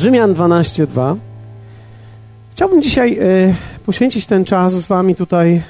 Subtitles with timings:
[0.00, 1.16] Rzymian 12:2.
[2.52, 3.54] Chciałbym dzisiaj e,
[3.86, 5.62] poświęcić ten czas z Wami tutaj e,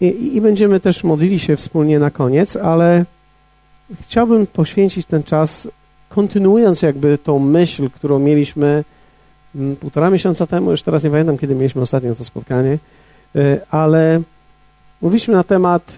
[0.00, 3.04] i, i będziemy też modlili się wspólnie na koniec, ale
[4.00, 5.68] chciałbym poświęcić ten czas,
[6.08, 8.84] kontynuując jakby tą myśl, którą mieliśmy
[9.54, 12.78] m, półtora miesiąca temu, już teraz nie pamiętam, kiedy mieliśmy ostatnio to spotkanie,
[13.36, 14.22] e, ale
[15.02, 15.96] mówiliśmy na temat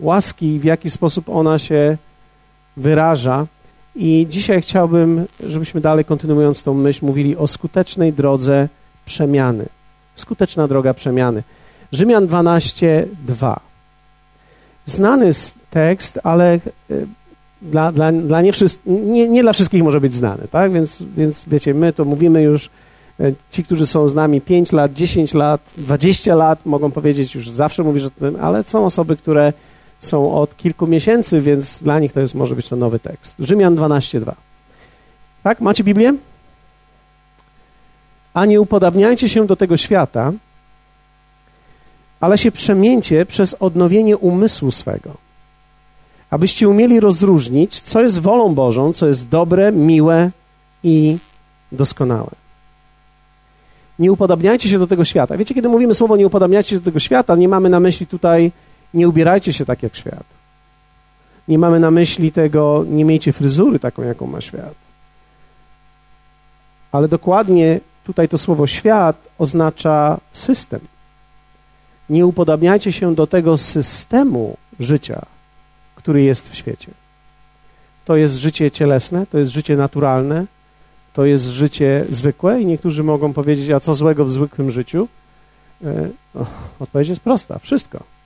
[0.00, 1.96] łaski, w jaki sposób ona się
[2.76, 3.46] wyraża.
[4.00, 8.68] I dzisiaj chciałbym, żebyśmy dalej kontynuując tą myśl, mówili o skutecznej drodze
[9.04, 9.66] przemiany.
[10.14, 11.42] Skuteczna droga przemiany.
[11.92, 13.60] Rzymian 12, 2.
[14.86, 15.30] Znany
[15.70, 16.60] tekst, ale e,
[17.62, 18.52] dla, dla, dla nie,
[18.86, 20.72] nie, nie, dla wszystkich może być znany, tak?
[20.72, 22.70] Więc, więc wiecie, my to mówimy już,
[23.20, 27.50] e, ci, którzy są z nami 5 lat, 10 lat, 20 lat, mogą powiedzieć już
[27.50, 29.52] zawsze mówisz o tym, ale są osoby, które
[30.00, 33.36] są od kilku miesięcy, więc dla nich to jest, może być to nowy tekst.
[33.38, 34.32] Rzymian 12:2.
[35.42, 35.60] Tak?
[35.60, 36.14] Macie Biblię?
[38.34, 40.32] A nie upodabniajcie się do tego świata,
[42.20, 45.14] ale się przemieńcie przez odnowienie umysłu swego,
[46.30, 50.30] abyście umieli rozróżnić, co jest wolą Bożą, co jest dobre, miłe
[50.82, 51.18] i
[51.72, 52.30] doskonałe.
[53.98, 55.36] Nie upodabniajcie się do tego świata.
[55.36, 58.52] Wiecie, kiedy mówimy słowo nie upodabniajcie się do tego świata, nie mamy na myśli tutaj
[58.94, 60.24] nie ubierajcie się tak jak świat.
[61.48, 64.74] Nie mamy na myśli tego, nie miejcie fryzury taką, jaką ma świat.
[66.92, 70.80] Ale dokładnie tutaj to słowo świat oznacza system.
[72.10, 75.22] Nie upodabniajcie się do tego systemu życia,
[75.94, 76.90] który jest w świecie.
[78.04, 80.46] To jest życie cielesne, to jest życie naturalne,
[81.12, 85.08] to jest życie zwykłe i niektórzy mogą powiedzieć, a co złego w zwykłym życiu?
[85.84, 86.08] E,
[86.80, 88.17] odpowiedź jest prosta, wszystko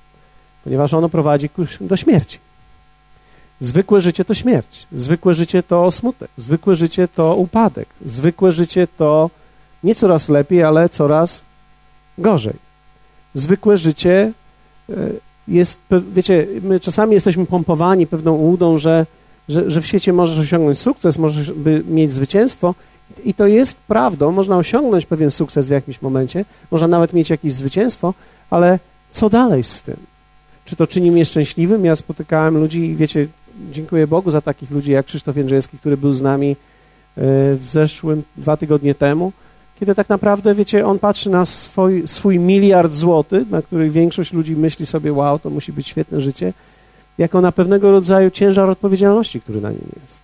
[0.64, 1.48] ponieważ ono prowadzi
[1.80, 2.38] do śmierci.
[3.60, 9.30] Zwykłe życie to śmierć, zwykłe życie to smutek, zwykłe życie to upadek, zwykłe życie to
[9.84, 11.42] nie coraz lepiej, ale coraz
[12.18, 12.54] gorzej.
[13.34, 14.32] Zwykłe życie
[14.90, 14.94] e,
[15.48, 15.80] jest,
[16.12, 19.06] wiecie, my czasami jesteśmy pompowani pewną ułudą, że,
[19.48, 21.52] że, że w świecie możesz osiągnąć sukces, możesz
[21.88, 22.74] mieć zwycięstwo
[23.24, 27.52] i to jest prawdą, można osiągnąć pewien sukces w jakimś momencie, można nawet mieć jakieś
[27.52, 28.14] zwycięstwo,
[28.50, 28.78] ale
[29.10, 29.96] co dalej z tym?
[30.72, 31.84] Czy to czyni mnie szczęśliwym?
[31.84, 33.26] Ja spotykałem ludzi i wiecie,
[33.72, 36.54] dziękuję Bogu za takich ludzi jak Krzysztof Jędrzejewski, który był z nami e,
[37.56, 39.32] w zeszłym, dwa tygodnie temu,
[39.80, 44.56] kiedy tak naprawdę, wiecie, on patrzy na swój, swój miliard złotych, na który większość ludzi
[44.56, 46.52] myśli sobie, wow, to musi być świetne życie,
[47.18, 50.22] jako na pewnego rodzaju ciężar odpowiedzialności, który na nim jest.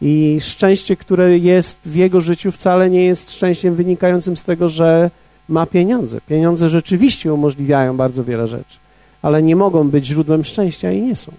[0.00, 5.10] I szczęście, które jest w jego życiu, wcale nie jest szczęściem wynikającym z tego, że
[5.48, 6.20] ma pieniądze.
[6.28, 8.78] Pieniądze rzeczywiście umożliwiają bardzo wiele rzeczy
[9.22, 11.32] ale nie mogą być źródłem szczęścia i nie są.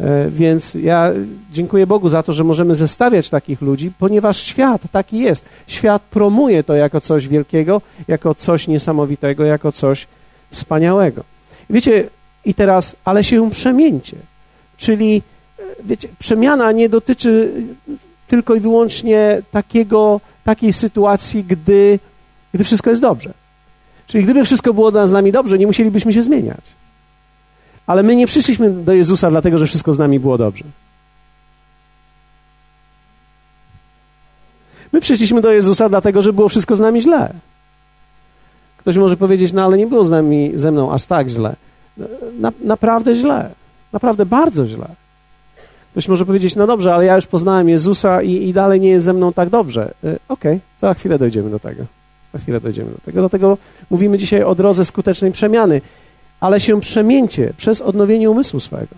[0.00, 1.12] E, więc ja
[1.52, 5.48] dziękuję Bogu za to, że możemy zestawiać takich ludzi, ponieważ świat taki jest.
[5.66, 10.06] Świat promuje to jako coś wielkiego, jako coś niesamowitego, jako coś
[10.50, 11.24] wspaniałego.
[11.70, 12.08] Wiecie,
[12.44, 14.16] i teraz, ale się przemieńcie.
[14.76, 15.22] Czyli,
[15.58, 17.52] e, wiecie, przemiana nie dotyczy
[18.28, 21.98] tylko i wyłącznie takiego, takiej sytuacji, gdy,
[22.54, 23.32] gdy wszystko jest dobrze.
[24.06, 26.81] Czyli gdyby wszystko było z nami dobrze, nie musielibyśmy się zmieniać.
[27.86, 30.64] Ale my nie przyszliśmy do Jezusa dlatego, że wszystko z nami było dobrze.
[34.92, 37.32] My przyszliśmy do Jezusa dlatego, że było wszystko z nami źle.
[38.76, 41.56] Ktoś może powiedzieć, no ale nie było z nami, ze mną aż tak źle.
[42.38, 43.50] Na, naprawdę źle.
[43.92, 44.86] Naprawdę bardzo źle.
[45.90, 49.04] Ktoś może powiedzieć, no dobrze, ale ja już poznałem Jezusa i, i dalej nie jest
[49.04, 49.82] ze mną tak dobrze.
[49.82, 51.84] E, okej, okay, za chwilę dojdziemy do tego.
[52.32, 53.20] Za chwilę dojdziemy do tego.
[53.20, 53.58] Dlatego
[53.90, 55.80] mówimy dzisiaj o drodze skutecznej przemiany
[56.42, 58.94] ale się przemieńcie przez odnowienie umysłu swojego.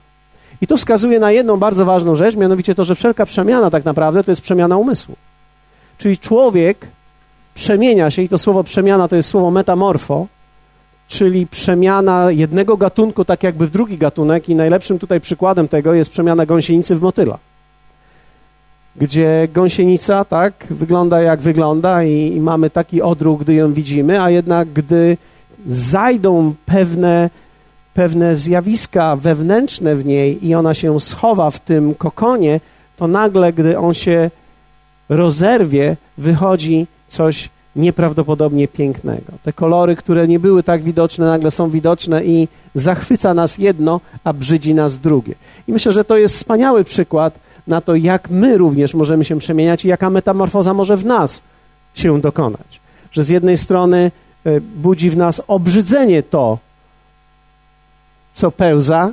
[0.61, 4.25] I to wskazuje na jedną bardzo ważną rzecz, mianowicie to, że wszelka przemiana tak naprawdę
[4.25, 5.15] to jest przemiana umysłu.
[5.99, 6.87] Czyli człowiek
[7.55, 10.27] przemienia się, i to słowo przemiana to jest słowo metamorfo,
[11.09, 16.11] czyli przemiana jednego gatunku tak jakby w drugi gatunek i najlepszym tutaj przykładem tego jest
[16.11, 17.39] przemiana gąsienicy w motyla.
[18.97, 24.31] Gdzie gąsienica, tak, wygląda jak wygląda i, i mamy taki odruch, gdy ją widzimy, a
[24.31, 25.17] jednak gdy
[25.67, 27.31] zajdą pewne,
[27.95, 32.61] pewne zjawiska wewnętrzne w niej i ona się schowa w tym kokonie,
[32.97, 34.31] to nagle, gdy on się
[35.09, 39.33] rozerwie, wychodzi coś nieprawdopodobnie pięknego.
[39.43, 44.33] Te kolory, które nie były tak widoczne, nagle są widoczne i zachwyca nas jedno, a
[44.33, 45.35] brzydzi nas drugie.
[45.69, 49.85] I myślę, że to jest wspaniały przykład na to, jak my również możemy się przemieniać
[49.85, 51.43] i jaka metamorfoza może w nas
[51.95, 52.81] się dokonać.
[53.13, 54.11] Że z jednej strony
[54.47, 56.59] E, budzi w nas obrzydzenie to,
[58.35, 59.13] co pełza,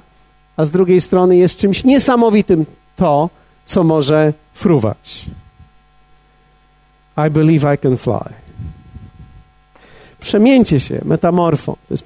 [0.57, 2.65] a z drugiej strony jest czymś niesamowitym
[2.95, 3.29] to,
[3.65, 5.25] co może fruwać.
[7.27, 8.33] I believe I can fly.
[10.19, 12.05] Przemieńcie się, metamorfo, to jest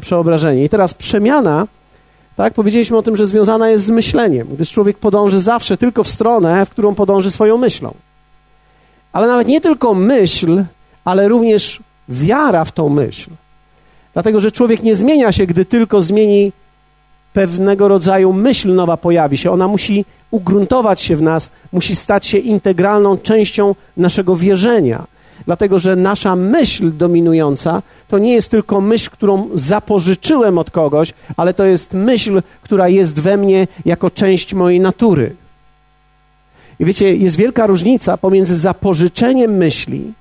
[0.00, 0.64] przeobrażenie.
[0.64, 1.66] I teraz przemiana,
[2.36, 6.08] tak, powiedzieliśmy o tym, że związana jest z myśleniem, gdyż człowiek podąży zawsze tylko w
[6.08, 7.94] stronę, w którą podąży swoją myślą.
[9.12, 10.64] Ale nawet nie tylko myśl,
[11.04, 13.30] ale również wiara w tą myśl.
[14.12, 16.52] Dlatego, że człowiek nie zmienia się, gdy tylko zmieni
[17.32, 19.50] pewnego rodzaju myśl nowa pojawi się.
[19.50, 25.04] Ona musi ugruntować się w nas, musi stać się integralną częścią naszego wierzenia.
[25.46, 31.54] Dlatego, że nasza myśl dominująca to nie jest tylko myśl, którą zapożyczyłem od kogoś, ale
[31.54, 35.36] to jest myśl, która jest we mnie jako część mojej natury.
[36.80, 40.12] I wiecie, jest wielka różnica pomiędzy zapożyczeniem myśli,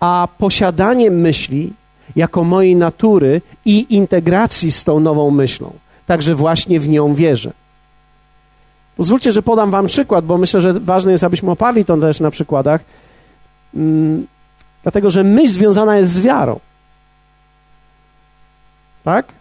[0.00, 1.72] a posiadaniem myśli
[2.16, 5.72] jako mojej natury i integracji z tą nową myślą.
[6.06, 7.52] Także właśnie w nią wierzę.
[8.96, 12.30] Pozwólcie, że podam Wam przykład, bo myślę, że ważne jest, abyśmy oparli to też na
[12.30, 12.80] przykładach,
[13.74, 14.26] mm,
[14.82, 16.60] dlatego że myśl związana jest z wiarą.
[19.04, 19.32] Tak?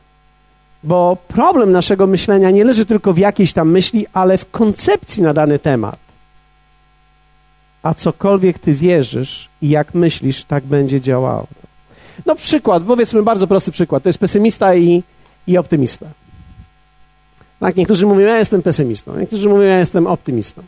[0.84, 5.34] Bo problem naszego myślenia nie leży tylko w jakiejś tam myśli, ale w koncepcji na
[5.34, 6.00] dany temat.
[7.84, 11.48] A cokolwiek ty wierzysz i jak myślisz, tak będzie działało.
[12.26, 14.04] No przykład, powiedzmy bardzo prosty przykład.
[14.04, 15.04] To jest pesymista i,
[15.48, 16.06] i optymista.
[17.60, 19.18] Tak, niektórzy mówią, ja jestem pesymistą.
[19.20, 20.64] Niektórzy mówią, ja jestem optymistą.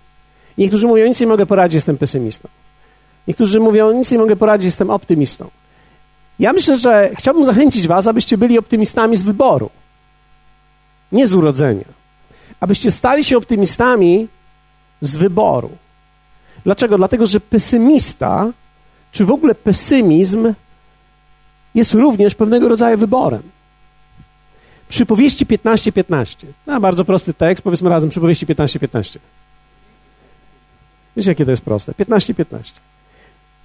[0.58, 2.50] Niektórzy mówią, nic nie mogę poradzić, jestem pesymistą.
[3.28, 5.50] Niektórzy mówią, nic nie mogę poradzić, jestem optymistą.
[6.40, 9.70] Ja myślę, że chciałbym zachęcić was, abyście byli optymistami z wyboru.
[11.12, 11.86] Nie z urodzenia.
[12.60, 14.28] Abyście stali się optymistami
[15.02, 15.70] z wyboru.
[16.64, 16.98] Dlaczego?
[16.98, 18.52] Dlatego, że pesymista,
[19.12, 20.54] czy w ogóle pesymizm
[21.76, 23.42] jest również pewnego rodzaju wyborem.
[24.90, 25.92] Przypowieści 15:15.
[25.92, 26.48] 15.
[26.68, 28.80] No, bardzo prosty tekst, powiedzmy razem przypowieści 15:15.
[28.80, 29.20] 15.
[31.18, 31.92] Wiecie, jakie to jest proste?
[31.92, 32.34] 15:15.
[32.34, 32.74] 15.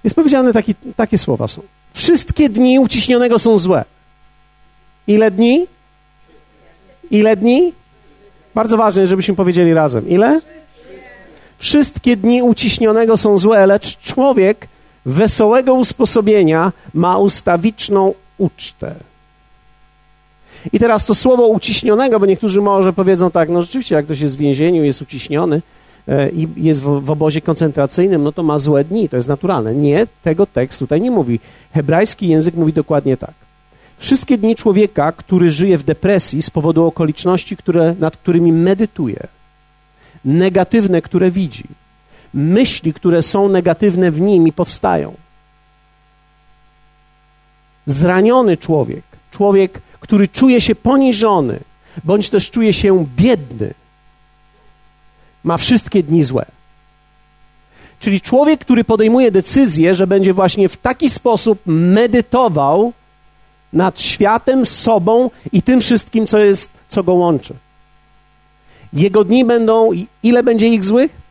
[0.03, 1.61] Jest powiedziane taki, takie słowa są.
[1.93, 3.85] Wszystkie dni uciśnionego są złe.
[5.07, 5.67] Ile dni?
[7.11, 7.73] Ile dni?
[8.55, 10.09] Bardzo ważne, żebyśmy powiedzieli razem.
[10.09, 10.41] Ile?
[11.57, 14.67] Wszystkie dni uciśnionego są złe, lecz człowiek
[15.07, 18.95] wesołego usposobienia ma ustawiczną ucztę.
[20.73, 24.35] I teraz to słowo uciśnionego, bo niektórzy może powiedzą tak, no rzeczywiście, jak ktoś jest
[24.35, 25.61] w więzieniu, jest uciśniony
[26.07, 29.75] e, i jest w, obozie koncentracyjnym, no to ma złe dni, to jest naturalne.
[29.75, 31.39] Nie, tego tekst tutaj nie mówi.
[31.73, 33.33] Hebrajski język mówi dokładnie tak.
[33.97, 39.27] Wszystkie dni człowieka, który żyje w depresji z powodu okoliczności, które, nad którymi medytuje,
[40.25, 41.63] negatywne, które widzi,
[42.33, 45.15] myśli, które są negatywne w nim i powstają.
[47.85, 51.59] Zraniony człowiek, człowiek, który czuje się poniżony,
[52.03, 53.73] bądź też czuje się biedny,
[55.43, 56.45] ma wszystkie dni złe.
[57.99, 62.93] Czyli człowiek, który podejmuje decyzję, że będzie właśnie w taki sposób medytował
[63.73, 67.53] nad światem, sobą i tym wszystkim, co jest, co go łączy.
[68.93, 69.91] Jego dni będą,
[70.23, 71.26] ile będzie ich złych?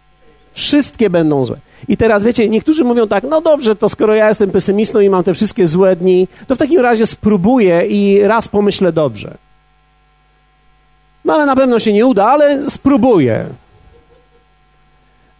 [0.57, 1.57] Wszystkie będą złe.
[1.89, 5.25] I teraz wiecie, niektórzy mówią tak, no dobrze, to skoro ja jestem pesymistą i mam
[5.25, 9.37] te wszystkie złe dni, to w takim razie spróbuję i raz pomyślę dobrze.
[11.25, 13.47] No ale na pewno się nie uda, ale spróbuję.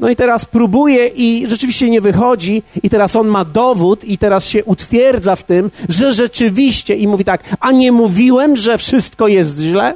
[0.01, 4.47] No i teraz próbuje i rzeczywiście nie wychodzi, i teraz on ma dowód, i teraz
[4.47, 9.59] się utwierdza w tym, że rzeczywiście, i mówi tak, a nie mówiłem, że wszystko jest
[9.59, 9.95] źle?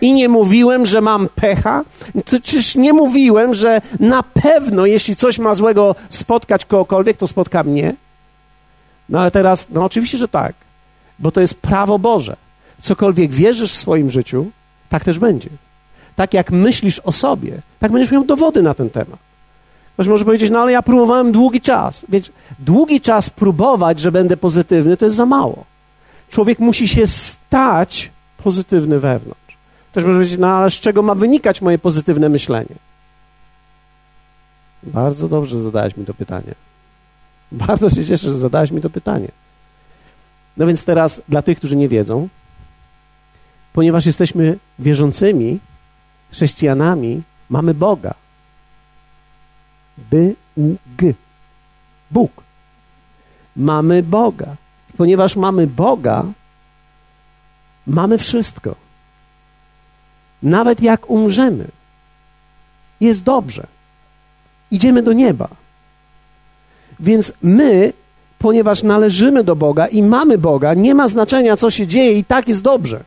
[0.00, 1.84] I nie mówiłem, że mam pecha?
[2.24, 7.62] To czyż nie mówiłem, że na pewno, jeśli coś ma złego spotkać kogokolwiek, to spotka
[7.62, 7.94] mnie?
[9.08, 10.54] No ale teraz, no oczywiście, że tak,
[11.18, 12.36] bo to jest prawo Boże.
[12.82, 14.50] Cokolwiek wierzysz w swoim życiu,
[14.88, 15.48] tak też będzie.
[16.16, 19.18] Tak jak myślisz o sobie, tak będziesz miał dowody na ten temat.
[19.94, 22.06] Ktoś może powiedzieć, no ale ja próbowałem długi czas.
[22.08, 25.64] Wiecie, długi czas próbować, że będę pozytywny, to jest za mało.
[26.30, 28.10] Człowiek musi się stać
[28.44, 29.49] pozytywny wewnątrz.
[29.90, 32.74] Ktoś może powiedzieć, no ale z czego ma wynikać moje pozytywne myślenie?
[34.82, 36.54] Bardzo dobrze zadałeś mi to pytanie.
[37.52, 39.28] Bardzo się cieszę, że zadałeś mi to pytanie.
[40.56, 42.28] No więc teraz dla tych, którzy nie wiedzą,
[43.72, 45.58] ponieważ jesteśmy wierzącymi,
[46.32, 48.14] chrześcijanami, mamy Boga.
[50.10, 51.14] B-U-G.
[52.10, 52.42] Bóg.
[53.56, 54.56] Mamy Boga.
[54.96, 56.24] Ponieważ mamy Boga,
[57.86, 58.89] mamy wszystko.
[60.42, 61.64] Nawet jak umrzemy,
[63.00, 63.66] jest dobrze.
[64.70, 65.48] Idziemy do nieba.
[67.00, 67.92] Więc my,
[68.38, 72.48] ponieważ należymy do Boga i mamy Boga, nie ma znaczenia, co się dzieje, i tak
[72.48, 73.04] jest dobrze.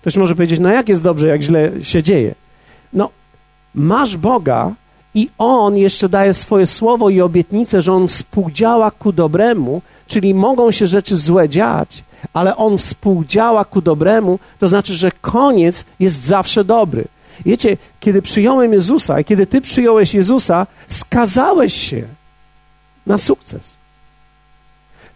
[0.00, 2.34] Ktoś może powiedzieć, no jak jest dobrze, jak źle się dzieje?
[2.92, 3.10] No,
[3.74, 4.72] masz Boga
[5.14, 10.70] I On jeszcze daje swoje słowo i obietnicę, że On współdziała ku dobremu, czyli mogą
[10.70, 16.64] się rzeczy złe dziać, ale On współdziała ku dobremu, to znaczy, że koniec jest zawsze
[16.64, 17.04] dobry.
[17.46, 22.02] Wiecie, kiedy przyjąłem Jezusa i kiedy Ty przyjąłeś Jezusa, skazałeś się
[23.06, 23.76] na sukces.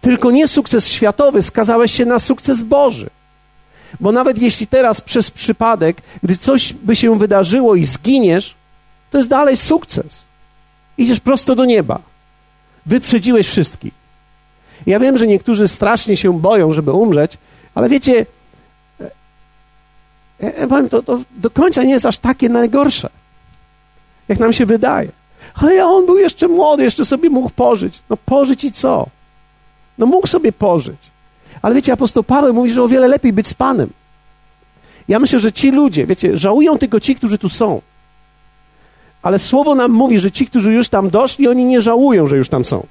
[0.01, 3.11] Tylko nie sukces światowy, skazałeś się na sukces Boży.
[4.01, 8.55] Bo nawet jeśli teraz przez przypadek, gdy coś by się wydarzyło i zginiesz,
[9.11, 10.25] to jest dalej sukces.
[10.99, 11.99] Idziesz prosto do nieba.
[12.87, 14.06] Wyprzedziłeś wszystkich.
[14.87, 17.39] Ja wiem, że niektórzy strasznie się boją, żeby umrzeć,
[17.75, 18.27] ale wiecie,
[20.41, 23.09] ja e, e, powiem, to, to do końca nie jest aż takie najgorsze,
[24.29, 25.09] jak nam się wydaje.
[25.55, 28.01] Ale on był jeszcze młody, jeszcze sobie mógł pożyć.
[28.11, 29.07] No pożyć i co?
[29.99, 30.97] No mógł sobie pożyć.
[31.63, 33.91] Ale wiecie, apostoł Paweł mówi, że o wiele lepiej być z Panem.
[35.09, 37.81] Ja myślę, że ci ludzie, wiecie, żałują tylko ci, którzy tu są.
[39.23, 42.49] Ale słowo nam mówi, że ci, którzy już tam doszli, oni nie żałują, że już
[42.49, 42.87] tam są.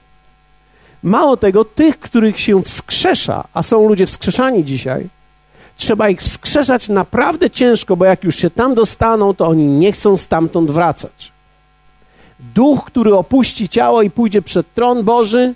[1.05, 5.09] Mało tego, tych, których się wskrzesza, a są ludzie wskrzeszani dzisiaj,
[5.77, 10.17] trzeba ich wskrzeszać naprawdę ciężko, bo jak już się tam dostaną, to oni nie chcą
[10.17, 11.31] stamtąd wracać.
[12.39, 15.53] Duch, który opuści ciało i pójdzie przed tron Boży,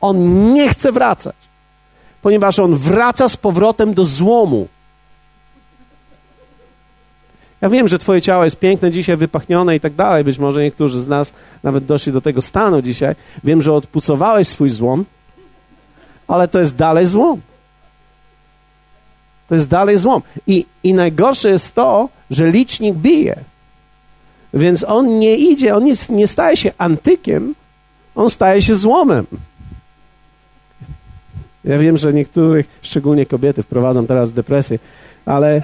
[0.00, 1.36] on nie chce wracać,
[2.22, 4.68] ponieważ on wraca z powrotem do złomu.
[7.60, 10.24] Ja wiem, że Twoje ciało jest piękne dzisiaj, wypachnione i tak dalej.
[10.24, 13.14] Być może niektórzy z nas nawet doszli do tego stanu dzisiaj.
[13.44, 15.04] Wiem, że odpucowałeś swój złom,
[16.28, 17.40] ale to jest dalej złom.
[19.48, 20.22] To jest dalej złom.
[20.46, 23.36] I, I najgorsze jest to, że licznik bije.
[24.54, 27.54] Więc on nie idzie, on nie, nie staje się antykiem,
[28.14, 29.26] on staje się złomem.
[31.64, 34.78] Ja wiem, że niektórych, szczególnie kobiety, wprowadzam teraz depresję,
[35.26, 35.62] ale,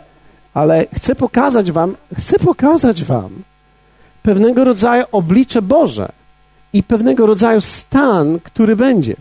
[0.54, 3.30] ale chcę pokazać wam, chcę pokazać wam
[4.23, 6.12] pewnego rodzaju oblicze Boże
[6.73, 9.16] i pewnego rodzaju stan, który będzie.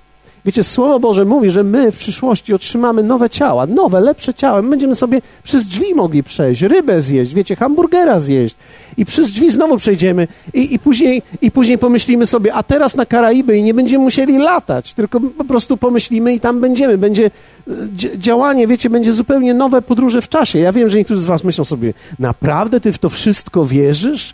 [0.45, 4.61] Wiecie, Słowo Boże mówi, że my w przyszłości otrzymamy nowe ciała, nowe, lepsze ciała.
[4.61, 8.55] My będziemy sobie przez drzwi mogli przejść, rybę zjeść, wiecie, hamburgera zjeść
[8.97, 13.05] i przez drzwi znowu przejdziemy i, i, później, i później pomyślimy sobie, a teraz na
[13.05, 16.97] Karaiby i nie będziemy musieli latać, tylko po prostu pomyślimy i tam będziemy.
[16.97, 17.71] Będzie e,
[18.17, 20.59] działanie, wiecie, będzie zupełnie nowe podróże w czasie.
[20.59, 24.33] Ja wiem, że niektórzy z was myślą sobie, naprawdę ty w to wszystko wierzysz?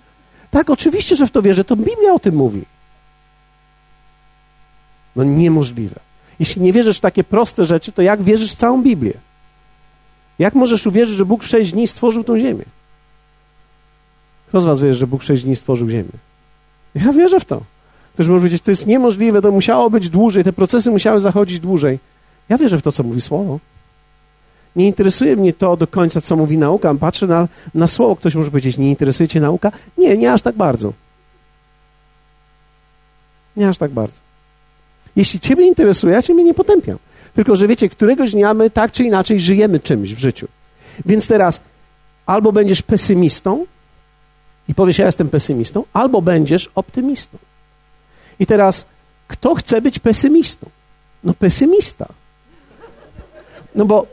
[0.51, 2.78] Tak, oczywiście, że w to wierzę, to Biblia o tym mówi.
[5.15, 5.99] No niemożliwe.
[6.39, 9.13] Jeśli nie wierzysz w takie proste rzeczy, to jak wierzysz w całą Biblię?
[10.39, 12.65] Jak możesz uwierzyć, że Bóg w sześć dni stworzył tą ziemię?
[14.47, 16.11] Kto z was wierzy, że Bóg w sześć dni stworzył ziemię?
[16.95, 17.61] Ja wierzę w to.
[18.13, 21.99] Ktoś może powiedzieć, to jest niemożliwe, to musiało być dłużej, te procesy musiały zachodzić dłużej.
[22.49, 23.59] Ja wierzę w to, co mówi Słowo.
[24.75, 26.95] Nie interesuje mnie to do końca, co mówi nauka.
[26.95, 28.15] Patrzę na, na Słowo.
[28.15, 29.71] Ktoś może powiedzieć, nie interesuje cię nauka?
[29.97, 30.93] Nie, nie aż tak bardzo.
[33.57, 34.28] Nie aż tak bardzo.
[35.19, 36.97] Jeśli Ciebie interesuje, ja Ciebie nie potępiam.
[37.33, 40.47] Tylko, że wiecie, któregoś dnia my tak czy inaczej żyjemy czymś w życiu.
[41.05, 41.61] Więc teraz
[42.25, 43.65] albo będziesz pesymistą
[44.67, 47.37] i powiesz, ja jestem pesymistą, albo będziesz optymistą.
[48.39, 48.85] I teraz,
[49.27, 50.69] kto chce być pesymistą?
[51.23, 52.07] No pesymista.
[53.75, 54.07] No bo,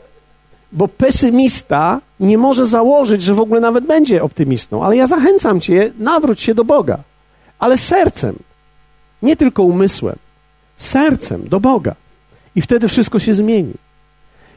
[0.71, 4.83] bo pesymista nie może założyć, że w ogóle nawet będzie optymistą.
[4.83, 6.97] Ale ja zachęcam cię, nawróć się do Boga.
[7.59, 8.35] Ale sercem,
[9.21, 10.26] nie tylko umysłem
[10.77, 11.95] sercem do Boga.
[12.55, 13.73] I wtedy wszystko się zmieni.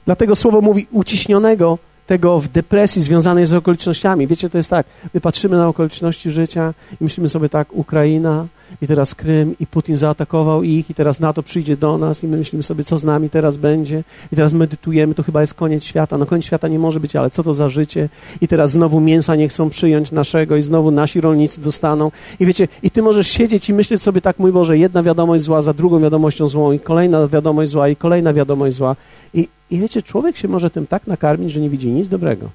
[0.06, 1.78] Dlatego słowo mówi uciśnionego
[2.10, 4.26] tego w depresji związanej z okolicznościami.
[4.26, 8.46] Wiecie, to jest tak, my patrzymy na okoliczności życia i myślimy sobie tak, Ukraina
[8.82, 12.36] i teraz Krym i Putin zaatakował ich i teraz NATO przyjdzie do nas i my
[12.36, 16.18] myślimy sobie, co z nami teraz będzie i teraz medytujemy, to chyba jest koniec świata.
[16.18, 18.08] No koniec świata nie może być, ale co to za życie?
[18.40, 22.10] I teraz znowu mięsa nie chcą przyjąć naszego i znowu nasi rolnicy dostaną.
[22.40, 25.62] I wiecie, i ty możesz siedzieć i myśleć sobie tak, mój Boże, jedna wiadomość zła
[25.62, 28.96] za drugą wiadomością złą i kolejna wiadomość zła i kolejna wiadomość zła.
[29.34, 32.50] I, i wiecie, człowiek się może tym tak nakarmić, że nie widzi nic dobrego.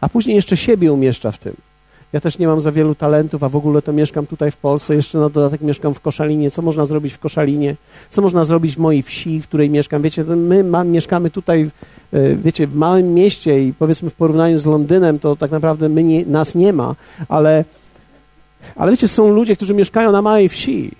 [0.00, 1.54] A później jeszcze siebie umieszcza w tym.
[2.12, 4.94] Ja też nie mam za wielu talentów, a w ogóle to mieszkam tutaj w Polsce,
[4.94, 6.50] jeszcze na dodatek mieszkam w Koszalinie.
[6.50, 7.76] Co można zrobić w Koszalinie?
[8.10, 10.02] Co można zrobić w mojej wsi, w której mieszkam?
[10.02, 11.70] Wiecie, my mieszkamy tutaj,
[12.12, 16.02] e, wiecie, w małym mieście i powiedzmy w porównaniu z Londynem, to tak naprawdę my
[16.02, 16.94] nie, nas nie ma,
[17.28, 17.64] ale,
[18.76, 20.90] ale wiecie, są ludzie, którzy mieszkają na małej wsi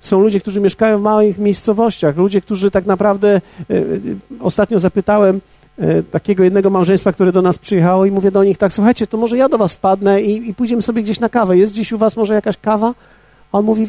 [0.00, 3.28] są ludzie, którzy mieszkają w małych miejscowościach, ludzie, którzy tak naprawdę,
[3.70, 3.82] e, e,
[4.40, 5.40] ostatnio zapytałem
[5.78, 9.16] e, takiego jednego małżeństwa, które do nas przyjechało i mówię do nich tak, słuchajcie, to
[9.16, 11.58] może ja do was wpadnę i, i pójdziemy sobie gdzieś na kawę.
[11.58, 12.94] Jest gdzieś u was może jakaś kawa?
[13.52, 13.86] A on mówi,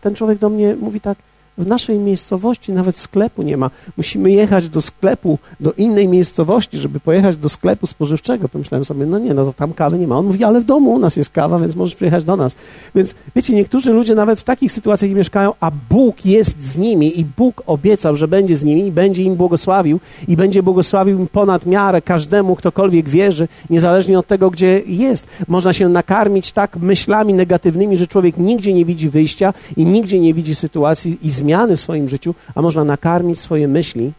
[0.00, 1.18] ten człowiek do mnie mówi tak,
[1.58, 3.70] W naszej miejscowości nawet sklepu nie ma.
[3.96, 8.48] Musimy jechać do sklepu, do innej miejscowości, żeby pojechać do sklepu spożywczego.
[8.48, 10.18] Pomyślałem sobie, no nie, no to tam kawy nie ma.
[10.18, 12.56] On mówi, ale w domu u nas jest kawa, więc możesz przyjechać do nas.
[12.94, 17.24] Więc wiecie, niektórzy ludzie nawet w takich sytuacjach mieszkają, a Bóg jest z nimi i
[17.24, 21.66] Bóg obiecał, że będzie z nimi i będzie im błogosławił i będzie błogosławił im ponad
[21.66, 25.26] miarę każdemu, ktokolwiek wierzy, niezależnie od tego, gdzie jest.
[25.48, 30.34] Można się nakarmić tak myślami negatywnymi, że człowiek nigdzie nie widzi wyjścia i nigdzie nie
[30.34, 31.43] widzi sytuacji i zmiany
[31.76, 34.12] w swoim życiu, a można nakarmić swoje myśli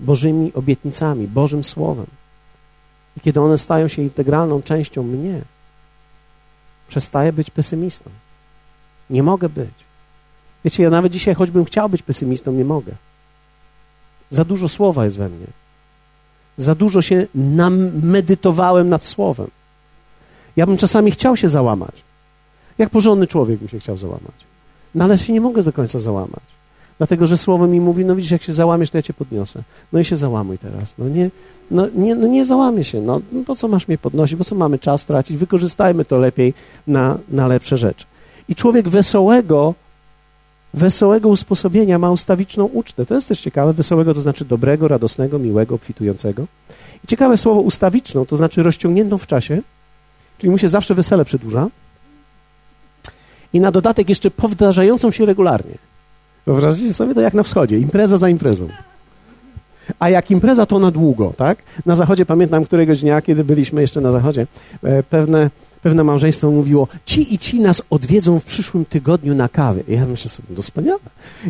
[0.00, 2.06] Bożymi obietnicami, Bożym Słowem.
[3.16, 5.42] I kiedy one stają się integralną częścią mnie,
[6.88, 8.10] przestaję być pesymistą.
[9.10, 9.74] Nie mogę być.
[10.64, 12.92] Wiecie, ja nawet dzisiaj, choćbym chciał być pesymistą, nie mogę.
[14.30, 15.46] Za dużo słowa jest we mnie.
[16.56, 19.50] Za dużo się namedytowałem nad słowem.
[20.56, 21.94] Ja bym czasami chciał się załamać.
[22.78, 24.34] Jak porządny człowiek bym się chciał załamać.
[24.96, 26.42] No ale się nie mogę do końca załamać.
[26.98, 29.62] Dlatego, że słowo mi mówi, no widzisz, jak się załamiesz, to ja cię podniosę.
[29.92, 30.94] No i się załamuj teraz.
[30.98, 31.30] No nie,
[31.70, 33.00] no nie, no nie załamię się.
[33.00, 34.38] No, no po co masz mnie podnosić?
[34.38, 35.36] Po co mamy czas tracić?
[35.36, 36.54] Wykorzystajmy to lepiej
[36.86, 38.06] na, na lepsze rzeczy.
[38.48, 39.74] I człowiek wesołego,
[40.74, 43.06] wesołego usposobienia ma ustawiczną ucztę.
[43.06, 43.72] To jest też ciekawe.
[43.72, 46.46] Wesołego to znaczy dobrego, radosnego, miłego, obfitującego.
[47.04, 49.62] I ciekawe słowo ustawiczną to znaczy rozciągniętą w czasie,
[50.38, 51.68] czyli mu się zawsze wesele przedłuża
[53.52, 55.74] i na dodatek jeszcze powtarzającą się regularnie.
[56.46, 58.68] Wyobraźcie sobie to jak na wschodzie, impreza za imprezą.
[59.98, 61.58] A jak impreza, to na długo, tak?
[61.86, 64.46] Na zachodzie pamiętam któregoś dnia, kiedy byliśmy jeszcze na zachodzie,
[64.82, 65.50] e, pewne
[65.86, 69.80] pewne małżeństwo mówiło, ci i ci nas odwiedzą w przyszłym tygodniu na kawę.
[69.88, 70.98] I ja myślę sobie, to wspaniale.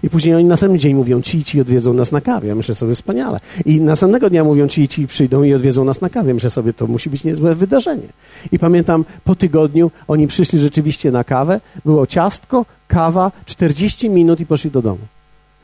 [0.03, 2.49] I później oni następny dzień mówią, ci i ci odwiedzą nas na kawie.
[2.49, 3.41] Ja myślę sobie, wspaniale.
[3.65, 6.35] I następnego dnia mówią, ci i ci przyjdą i odwiedzą nas na kawie.
[6.35, 8.09] Myślę sobie, to musi być niezłe wydarzenie.
[8.53, 14.47] I pamiętam, po tygodniu oni przyszli rzeczywiście na kawę, było ciastko, kawa, 40 minut i
[14.47, 15.01] poszli do domu.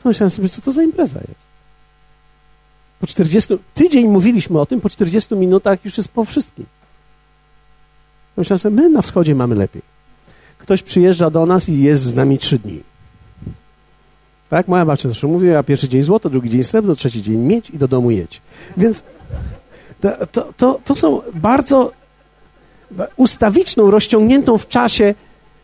[0.05, 1.45] Myślałem sobie, co to za impreza jest.
[2.99, 6.65] Po 40, tydzień mówiliśmy o tym, po 40 minutach już jest po wszystkim.
[8.37, 9.81] Myślałem sobie, my na wschodzie mamy lepiej.
[10.57, 12.83] Ktoś przyjeżdża do nas i jest z nami trzy dni.
[14.49, 14.67] Tak?
[14.67, 17.87] Moja babcia zawsze mówiła, pierwszy dzień złoto, drugi dzień srebro, trzeci dzień miedź i do
[17.87, 18.41] domu jedź.
[18.77, 19.03] Więc
[20.31, 21.91] to, to, to, są bardzo
[23.15, 25.15] ustawiczną, rozciągniętą w czasie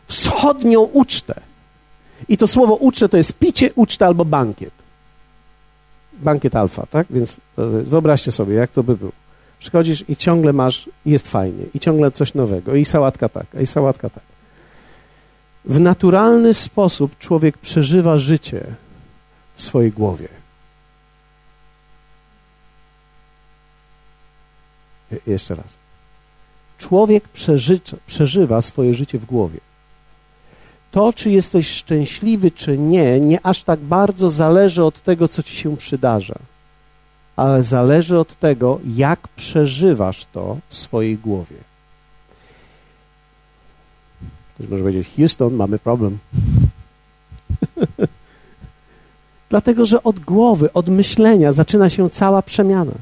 [0.06, 1.40] wschodnią ucztę.
[2.28, 4.72] I to słowo ucztę to jest picie, uczta albo bankiet.
[6.12, 7.06] Bankiet alfa, tak?
[7.10, 7.36] Więc
[7.84, 9.12] wyobraźcie sobie, jak to by było.
[9.60, 14.10] Przychodzisz i ciągle masz, jest fajnie, i ciągle coś nowego, i sałatka taka, i sałatka
[14.10, 14.22] tak.
[15.64, 18.64] W naturalny sposób człowiek przeżywa życie
[19.56, 20.28] w swojej głowie.
[25.10, 25.76] Je jeszcze raz.
[26.78, 29.60] Człowiek przeżycza, przeżywa swoje życie w głowie.
[30.90, 35.56] To, czy jesteś szczęśliwy, czy nie, nie aż tak bardzo zależy od tego, co ci
[35.56, 36.38] się przydarza
[37.36, 41.56] ale zależy od tego, jak przeżywasz to w swojej głowie.
[44.54, 46.18] Ktoś może powiedzieć, Houston, mamy problem.
[49.50, 52.92] Dlatego, że od głowy, od myślenia zaczyna się cała przemiana.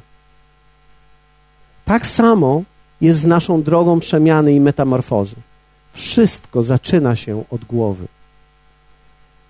[1.84, 2.62] Tak samo
[3.00, 5.36] jest z naszą drogą przemiany i metamorfozy.
[5.92, 8.06] Wszystko zaczyna się od głowy.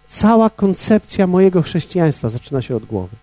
[0.07, 3.17] Cała koncepcja mojego chrześcijaństwa zaczyna się od głowy.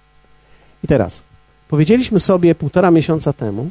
[0.83, 1.21] I teraz,
[1.67, 3.69] Powiedzieliśmy sobie półtora miesiąca temu,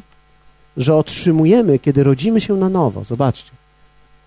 [0.77, 3.03] że otrzymujemy, kiedy rodzimy się na nowo.
[3.03, 3.51] Zobaczcie.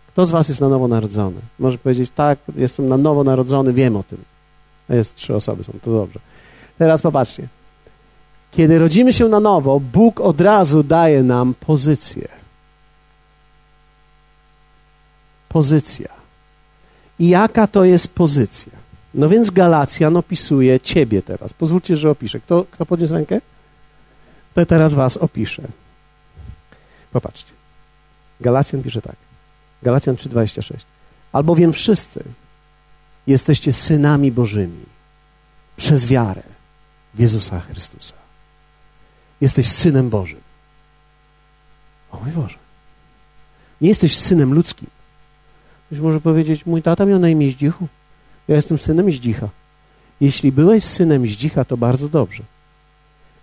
[0.09, 1.41] Kto z Was jest na nowo narodzony?
[1.59, 4.19] Może powiedzieć, tak, jestem na nowo narodzony, wiem o tym.
[4.89, 6.21] Jest trzy osoby, są to dobrze.
[6.79, 7.49] Teraz popatrzcie.
[8.53, 12.29] Kiedy rodzimy się na nowo, Bóg od razu daje nam pozycję.
[15.49, 16.09] Pozycja.
[17.19, 18.73] I jaka to jest pozycja?
[19.15, 21.53] No więc Galacjan opisuje ciebie teraz.
[21.53, 22.41] Pozwólcie, że opiszę.
[22.41, 23.41] Kto, kto podniósł rękę?
[24.59, 25.63] To teraz was opiszę.
[27.13, 27.53] Popatrzcie.
[28.41, 29.17] Galacjan pisze tak.
[29.83, 30.75] Galacjan 3,26.
[31.33, 32.25] Albowiem wszyscy
[33.27, 34.85] jesteście synami Bożymi
[35.77, 36.43] przez wiarę
[37.15, 38.15] w Jezusa Chrystusa.
[39.41, 40.41] Jesteś synem Bożym.
[42.11, 42.59] O mój Boże.
[43.81, 44.91] Nie jesteś synem ludzkim.
[45.87, 47.89] Ktoś może powiedzieć, mój tata miał na imię Zdzichu.
[48.49, 49.49] Ja jestem synem Zdzicha.
[50.21, 52.43] Jeśli byłeś synem Zdzicha, to bardzo dobrze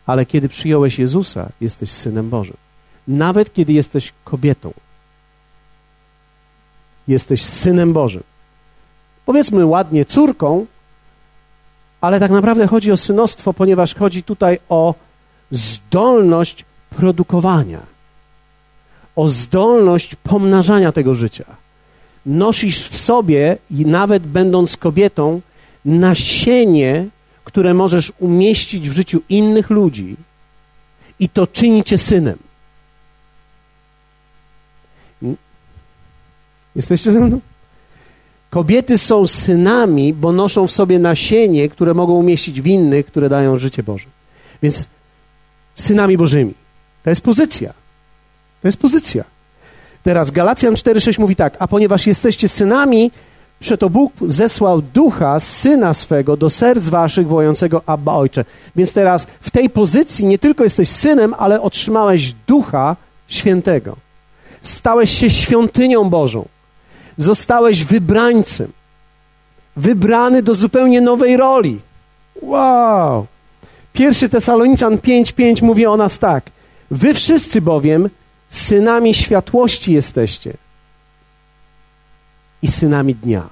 [0.06, 2.58] ale kiedy przyjąłeś Jezusa, jesteś synem Bożym.
[3.08, 4.74] Nawet kiedy jesteś kobietą,
[7.08, 8.24] jesteś synem Bożym.
[9.26, 10.66] Powiedzmy ładnie córką,
[12.02, 14.94] ale tak naprawdę chodzi o synostwo, ponieważ chodzi tutaj o
[15.52, 17.80] zdolność produkowania,
[19.16, 21.46] o zdolność pomnażania tego życia.
[22.26, 25.42] Nosisz w sobie, nawet będąc kobietą,
[25.86, 27.06] nasienie,
[27.46, 30.16] które możesz umieścić w życiu innych ludzi
[31.20, 32.38] i to czyni cię synem.
[36.76, 37.40] Jesteście ze mną?
[38.50, 43.60] Kobiety są synami, bo noszą w sobie nasienie, które mogą umieścić w innych, które dają
[43.60, 44.06] życie Boże.
[44.64, 44.88] Więc
[45.76, 46.54] synami Bożymi.
[47.04, 47.74] To jest pozycja.
[48.62, 49.24] To jest pozycja.
[50.04, 53.12] Teraz Galacjan 4:6 mówi tak: A ponieważ jesteście synami,
[53.60, 58.46] przeto Bóg zesłał ducha syna swego do serc waszych, wołającego Abba Ojcze.
[58.76, 62.96] Więc teraz w tej pozycji nie tylko jesteś synem, ale otrzymałeś ducha
[63.28, 63.96] świętego.
[64.62, 66.46] Stałeś się świątynią Bożą.
[67.18, 68.72] Zostałeś wybrańcem.
[69.76, 71.82] Wybrany do zupełnie nowej roli.
[72.42, 73.26] Wow!
[73.94, 76.44] Pierwszy Tesaloniczan 5:5 mówi o nas tak:
[76.92, 78.10] Wy wszyscy bowiem
[78.50, 80.65] synami światłości jesteście
[82.66, 83.50] i synami dnia.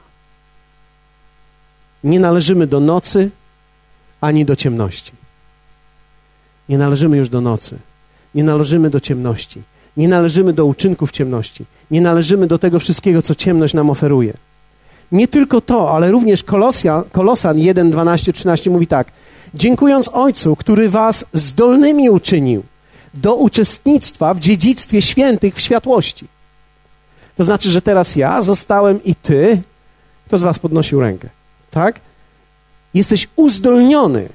[2.03, 3.29] Nie należymy do nocy
[4.21, 5.11] ani do ciemności.
[6.69, 7.77] Nie należymy już do nocy.
[8.35, 9.61] Nie należymy do ciemności.
[9.97, 11.65] Nie należymy do uczynków ciemności.
[11.91, 14.33] Nie należymy do tego wszystkiego, co ciemność nam oferuje.
[15.11, 19.11] Nie tylko to, ale również Kolosia, Kolosan 1, 12, 13 mówi tak.
[19.53, 22.63] Dziękując Ojcu, który was zdolnymi uczynił
[23.13, 26.27] do uczestnictwa w dziedzictwie świętych w światłości.
[27.37, 29.61] To znaczy, że teraz ja zostałem i ty,
[30.27, 31.29] kto z was podnosił rękę,
[31.71, 31.99] tak?
[32.93, 34.29] Jesteś uzdolniony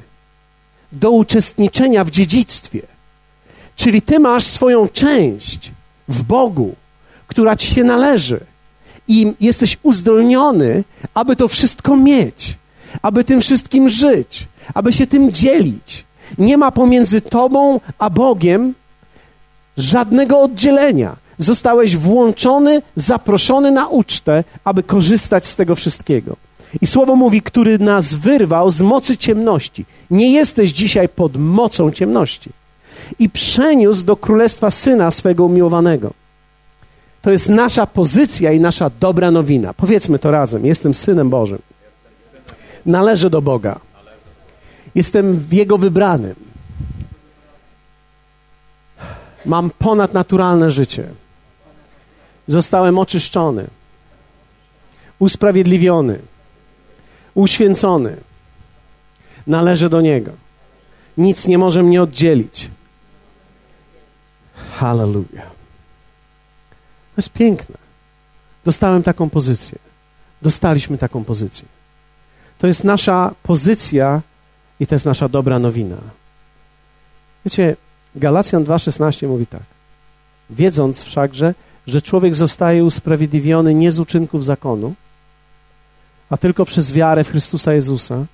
[0.93, 2.83] do uczestniczenia w dziedzictwie.
[3.77, 5.73] Czyli ty masz swoją część
[6.09, 6.75] w Bogu,
[7.27, 8.41] która ci się należy.
[9.09, 10.85] I jesteś uzdolniony,
[11.15, 12.59] aby to wszystko mieć,
[13.03, 16.05] aby tym wszystkim żyć, aby się tym dzielić.
[16.39, 18.75] Nie ma pomiędzy tobą a Bogiem
[19.77, 21.17] żadnego oddzielenia.
[21.39, 26.37] Zostałeś włączony, zaproszony na ucztę, aby korzystać z tego wszystkiego.
[26.81, 29.85] I słowo mówi, który nas wyrwał z mocy ciemności.
[30.11, 32.51] Nie jesteś dzisiaj pod mocą ciemności.
[33.19, 36.13] I przeniósł do królestwa syna swego umiłowanego.
[37.23, 39.75] To jest nasza pozycja i nasza dobra nowina.
[39.75, 40.67] Powiedzmy to razem.
[40.67, 41.59] Jestem synem Bożym.
[42.87, 43.81] Należę do Boga.
[44.95, 46.35] Jestem Jego wybranym.
[49.47, 51.09] Mam ponadnaturalne życie.
[52.49, 53.67] Zostałem oczyszczony,
[55.19, 56.19] usprawiedliwiony,
[57.35, 58.17] uświęcony.
[59.47, 60.33] Należę do Niego.
[61.19, 62.71] Nic nie może mnie oddzielić.
[64.73, 65.47] Hallelujah.
[67.15, 67.77] To jest piękne.
[68.65, 69.79] Dostałem taką pozycję.
[70.43, 71.69] Dostaliśmy taką pozycję.
[72.59, 74.23] To jest nasza pozycja
[74.81, 75.97] i to jest nasza dobra nowina.
[77.45, 77.77] Wiecie,
[78.15, 79.63] Galacjan 2,16 mówi tak.
[80.51, 81.55] Wiedząc wszakże,
[81.89, 84.95] że człowiek zostaje usprawiedliwiony nie z uczynków zakonu,
[86.31, 88.25] a tylko przez wiarę w Chrystusa Jezusa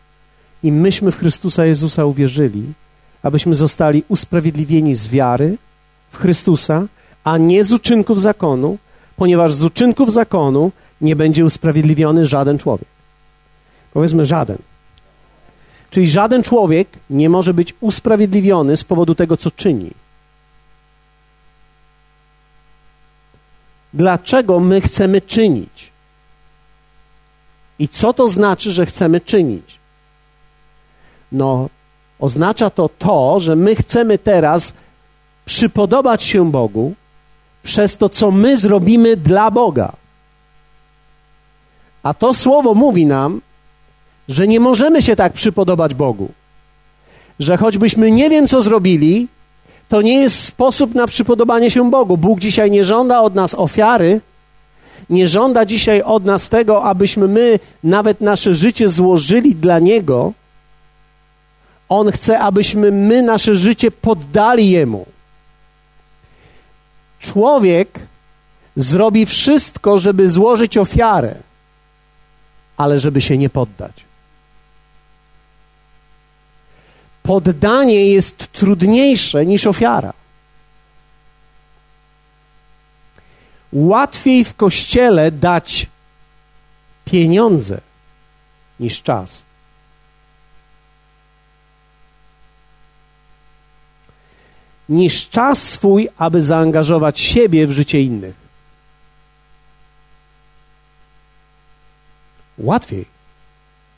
[0.62, 2.62] i myśmy w Chrystusa Jezusa uwierzyli,
[3.22, 5.58] abyśmy zostali usprawiedliwieni z wiary
[6.10, 6.86] w Chrystusa,
[7.24, 8.78] a nie z uczynków zakonu,
[9.16, 12.88] ponieważ z uczynków zakonu nie będzie usprawiedliwiony żaden człowiek.
[13.92, 14.58] Powiedzmy żaden.
[15.90, 19.90] Czyli żaden człowiek nie może być usprawiedliwiony z powodu tego, co czyni.
[23.94, 25.92] Dlaczego my chcemy czynić?
[27.78, 29.78] I co to znaczy, że chcemy czynić?
[31.32, 31.68] No,
[32.18, 34.72] oznacza to to, że my chcemy teraz
[35.44, 36.94] przypodobać się Bogu
[37.62, 39.92] przez to, co my zrobimy dla Boga.
[42.02, 43.40] A to słowo mówi nam,
[44.28, 46.32] że nie możemy się tak przypodobać Bogu.
[47.38, 49.28] Że choćbyśmy nie wiem, co zrobili,
[49.88, 52.16] to nie jest sposób na przypodobanie się Bogu.
[52.16, 54.20] Bóg dzisiaj nie żąda od nas ofiary,
[55.10, 60.32] nie żąda dzisiaj od nas tego, abyśmy my nawet nasze życie złożyli dla Niego.
[61.88, 65.06] On chce, abyśmy my nasze życie poddali Jemu.
[67.20, 68.00] Człowiek
[68.76, 71.34] zrobi wszystko, żeby złożyć ofiarę,
[72.76, 74.04] ale żeby się nie poddać.
[77.24, 80.12] Poddanie jest trudniejsze niż ofiara.
[83.72, 85.86] Łatwiej w kościele dać
[87.04, 87.80] pieniądze
[88.80, 89.42] niż czas.
[94.88, 98.34] Niż czas swój, aby zaangażować siebie w życie innych.
[102.58, 103.13] Łatwiej.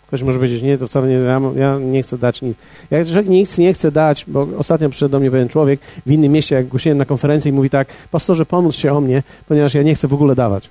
[0.07, 2.59] Ktoś może powiedzieć, nie, to wcale nie, ja, ja nie chcę dać nic.
[2.91, 6.33] Jak człowiek nic nie chce dać, bo ostatnio przyszedł do mnie pewien człowiek w innym
[6.33, 9.83] mieście, jak głosiłem na konferencji i mówi tak, pastorze, pomóż się o mnie, ponieważ ja
[9.83, 10.71] nie chcę w ogóle dawać.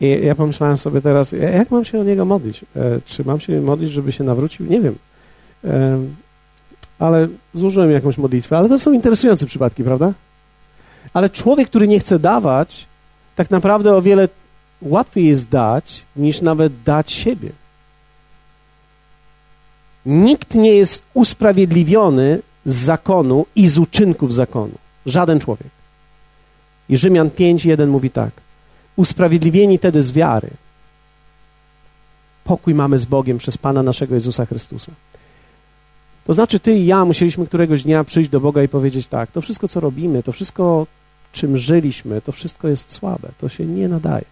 [0.00, 2.64] I ja pomyślałem sobie teraz, jak mam się o niego modlić?
[2.76, 4.66] E, czy mam się modlić, żeby się nawrócił?
[4.66, 4.94] Nie wiem.
[5.64, 5.98] E,
[6.98, 8.58] ale złożyłem jakąś modlitwę.
[8.58, 10.12] Ale to są interesujące przypadki, prawda?
[11.14, 12.86] Ale człowiek, który nie chce dawać,
[13.36, 14.28] tak naprawdę o wiele
[14.84, 17.50] łatwiej jest dać, niż nawet dać siebie.
[20.06, 24.74] Nikt nie jest usprawiedliwiony z zakonu i z uczynków zakonu.
[25.06, 25.68] Żaden człowiek.
[26.88, 28.30] I Rzymian 5:1 mówi tak:
[28.96, 30.50] Usprawiedliwieni tedy z wiary.
[32.44, 34.92] Pokój mamy z Bogiem przez Pana naszego Jezusa Chrystusa.
[36.26, 39.40] To znaczy, ty i ja musieliśmy któregoś dnia przyjść do Boga i powiedzieć tak: to
[39.40, 40.86] wszystko, co robimy, to wszystko,
[41.32, 44.24] czym żyliśmy, to wszystko jest słabe, to się nie nadaje.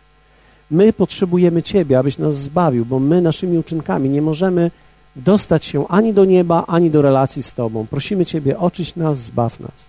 [0.73, 4.71] My potrzebujemy Ciebie, abyś nas zbawił, bo my naszymi uczynkami nie możemy
[5.17, 7.87] dostać się ani do nieba, ani do relacji z Tobą.
[7.87, 9.89] Prosimy Ciebie, oczyść nas, zbaw nas.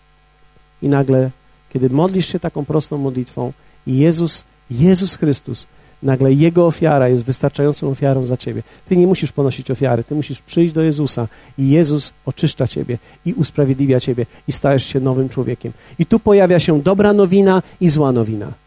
[0.82, 1.30] I nagle,
[1.74, 3.54] kiedy modlisz się taką prostą modlitwą,
[3.88, 5.68] Jezus, Jezus Chrystus,
[6.04, 8.64] nagle Jego ofiara jest wystarczającą ofiarą za Ciebie.
[8.90, 13.34] Ty nie musisz ponosić ofiary, Ty musisz przyjść do Jezusa i Jezus oczyszcza Ciebie i
[13.34, 15.74] usprawiedliwia Ciebie i stajesz się nowym człowiekiem.
[16.00, 18.63] I tu pojawia się dobra nowina i zła nowina.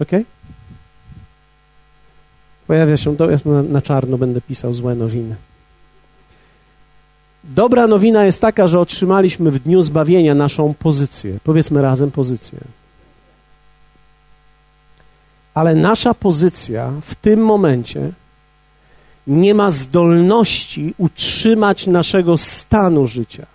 [0.00, 0.10] Ok?
[2.66, 5.36] Pojawia się, to ja na, na czarno będę pisał złe nowiny.
[7.44, 11.38] Dobra nowina jest taka, że otrzymaliśmy w dniu zbawienia naszą pozycję.
[11.44, 12.58] Powiedzmy razem pozycję.
[15.54, 18.12] Ale nasza pozycja w tym momencie
[19.26, 23.46] nie ma zdolności utrzymać naszego stanu życia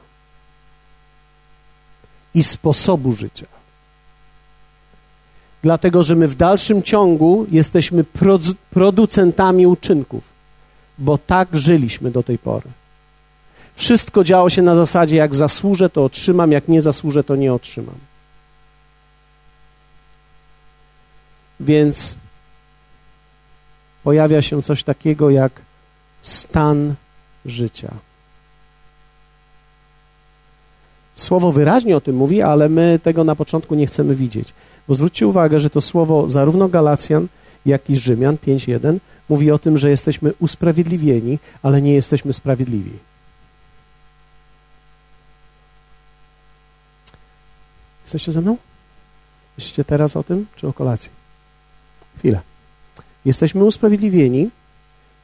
[2.33, 3.52] i sposobu życia
[5.63, 8.03] dlatego że my w dalszym ciągu jesteśmy
[8.69, 10.23] producentami uczynków,
[10.97, 12.69] bo tak żyliśmy do tej pory.
[13.75, 17.95] Wszystko działo się na zasadzie, jak zasłużę, to otrzymam, jak nie zasłużę, to nie otrzymam.
[21.59, 22.15] Więc
[24.03, 25.51] pojawia się coś takiego jak
[26.21, 26.95] stan
[27.45, 27.91] życia.
[31.15, 34.53] Słowo wyraźnie o tym mówi, ale my tego na początku nie chcemy widzieć.
[34.87, 37.27] Bo zwróćcie uwagę, że to słowo zarówno Galacjan,
[37.65, 38.97] jak i Rzymian 5.1
[39.29, 42.91] mówi o tym, że jesteśmy usprawiedliwieni, ale nie jesteśmy sprawiedliwi.
[48.03, 48.57] Jesteście ze mną?
[49.57, 51.09] Myślicie teraz o tym, czy o kolacji?
[52.17, 52.41] Chwilę.
[53.25, 54.49] Jesteśmy usprawiedliwieni,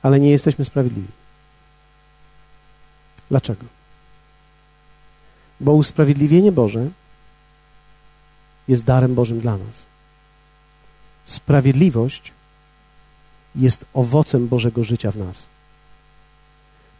[0.01, 1.07] ale nie jesteśmy sprawiedliwi.
[3.29, 3.65] Dlaczego?
[5.59, 6.89] Bo usprawiedliwienie Boże
[8.69, 9.85] jest darem Bożym dla nas.
[11.25, 12.31] Sprawiedliwość
[13.55, 15.47] jest owocem Bożego życia w nas.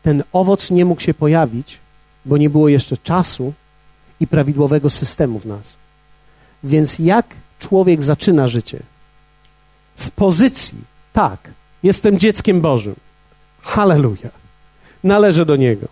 [0.04, 1.80] Ten owoc nie mógł się pojawić,
[2.26, 3.54] bo nie było jeszcze czasu
[4.20, 5.76] i prawidłowego systemu w nas.
[6.64, 7.26] Więc jak
[7.60, 8.80] człowiek zaczyna życie?
[9.96, 10.78] W pozycji,
[11.14, 11.50] tak,
[11.84, 12.96] jestem dzieckiem Bożym.
[13.62, 14.30] Halleluja.
[15.04, 15.88] Należę do Niego.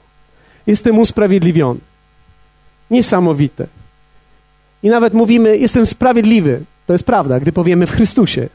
[0.67, 1.79] Jestem usprawiedliwiony.
[2.91, 3.67] Niesamowite.
[4.83, 6.63] I nawet mówimy, jestem sprawiedliwy.
[6.87, 8.49] To jest prawda, gdy powiemy w Chrystusie.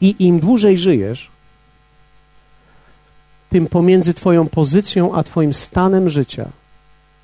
[0.00, 1.30] I im dłużej żyjesz,
[3.50, 6.48] tym pomiędzy Twoją pozycją a Twoim stanem życia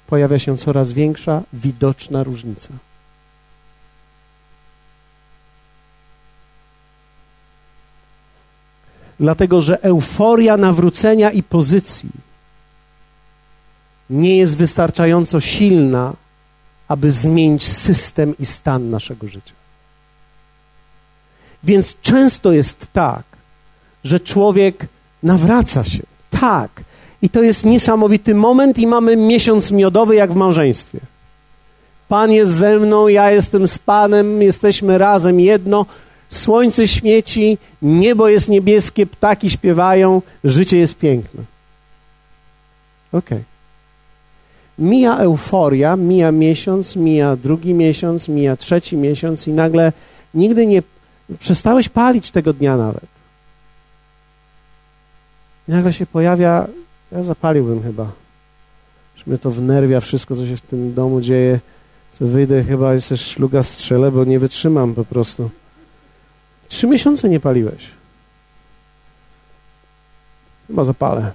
[0.06, 2.72] pojawia się coraz większa, widoczna różnica.
[9.20, 12.10] Dlatego, że euforia nawrócenia i pozycji
[14.10, 16.12] nie jest wystarczająco silna,
[16.88, 19.52] aby zmienić system i stan naszego życia.
[21.64, 23.22] Więc często jest tak,
[24.04, 24.86] że człowiek
[25.22, 26.02] nawraca się.
[26.30, 26.70] Tak.
[27.22, 31.00] I to jest niesamowity moment, i mamy miesiąc miodowy, jak w małżeństwie.
[32.08, 35.86] Pan jest ze mną, ja jestem z Panem, jesteśmy razem jedno.
[36.28, 41.42] Słońce świeci, niebo jest niebieskie, ptaki śpiewają, życie jest piękne.
[43.12, 43.38] Okej.
[43.38, 43.44] Okay.
[44.80, 49.92] Mija euforia, mija miesiąc, mija drugi miesiąc, mija trzeci miesiąc i nagle
[50.34, 50.82] nigdy nie
[51.38, 53.06] przestałeś palić tego dnia nawet.
[55.68, 56.66] I nagle się pojawia,
[57.12, 58.12] ja zapaliłbym chyba.
[59.16, 61.60] Już mnie to wnerwia wszystko, co się w tym domu dzieje.
[62.12, 65.50] Co wyjdę chyba jeszcze szluga strzelę, bo nie wytrzymam po prostu.
[66.68, 67.90] Trzy miesiące nie paliłeś.
[70.66, 71.32] Chyba zapalę.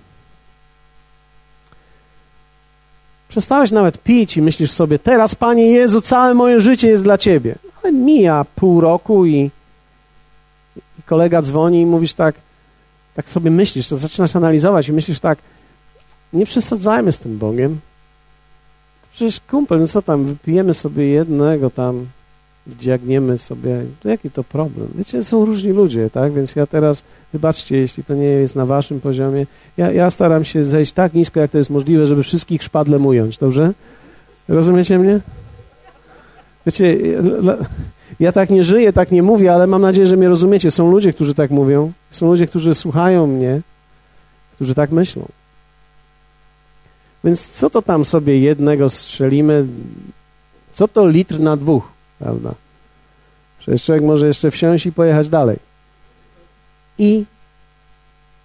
[3.36, 7.56] Przestałeś nawet pić i myślisz sobie, teraz Panie Jezu, całe moje życie jest dla Ciebie.
[7.84, 9.52] Ale mija pół roku i,
[11.00, 12.36] i kolega dzwoni i mówisz tak,
[13.16, 15.40] tak sobie myślisz, to zaczynasz analizować i myślisz tak,
[16.34, 17.80] nie przesadzajmy z tym Bogiem.
[19.14, 22.06] przecież kumpel, no co tam, wypijemy sobie jednego tam,
[22.68, 24.88] dziagniemy sobie, jaki to problem?
[24.96, 26.34] Wiecie, są różni ludzie, tak?
[26.34, 29.46] Więc ja teraz, wybaczcie, jeśli to nie jest na waszym poziomie,
[29.78, 33.38] ja, ja staram się zejść tak nisko, jak to jest możliwe, żeby wszystkich szpadlem ująć,
[33.38, 33.74] dobrze?
[34.48, 35.20] Rozumiecie mnie?
[36.66, 36.98] Wiecie,
[38.20, 40.72] ja tak nie żyję, tak nie mówię, ale mam nadzieję, że mnie rozumiecie.
[40.72, 43.62] Są ludzie, którzy tak mówią, są ludzie, którzy słuchają mnie,
[44.56, 45.26] którzy tak myślą.
[47.24, 49.66] Więc co to tam sobie jednego strzelimy?
[50.74, 51.95] Co to litr na dwóch,
[52.26, 52.54] prawda?
[53.60, 55.58] Przecież człowiek może jeszcze wsiąść i pojechać dalej.
[56.98, 57.26] I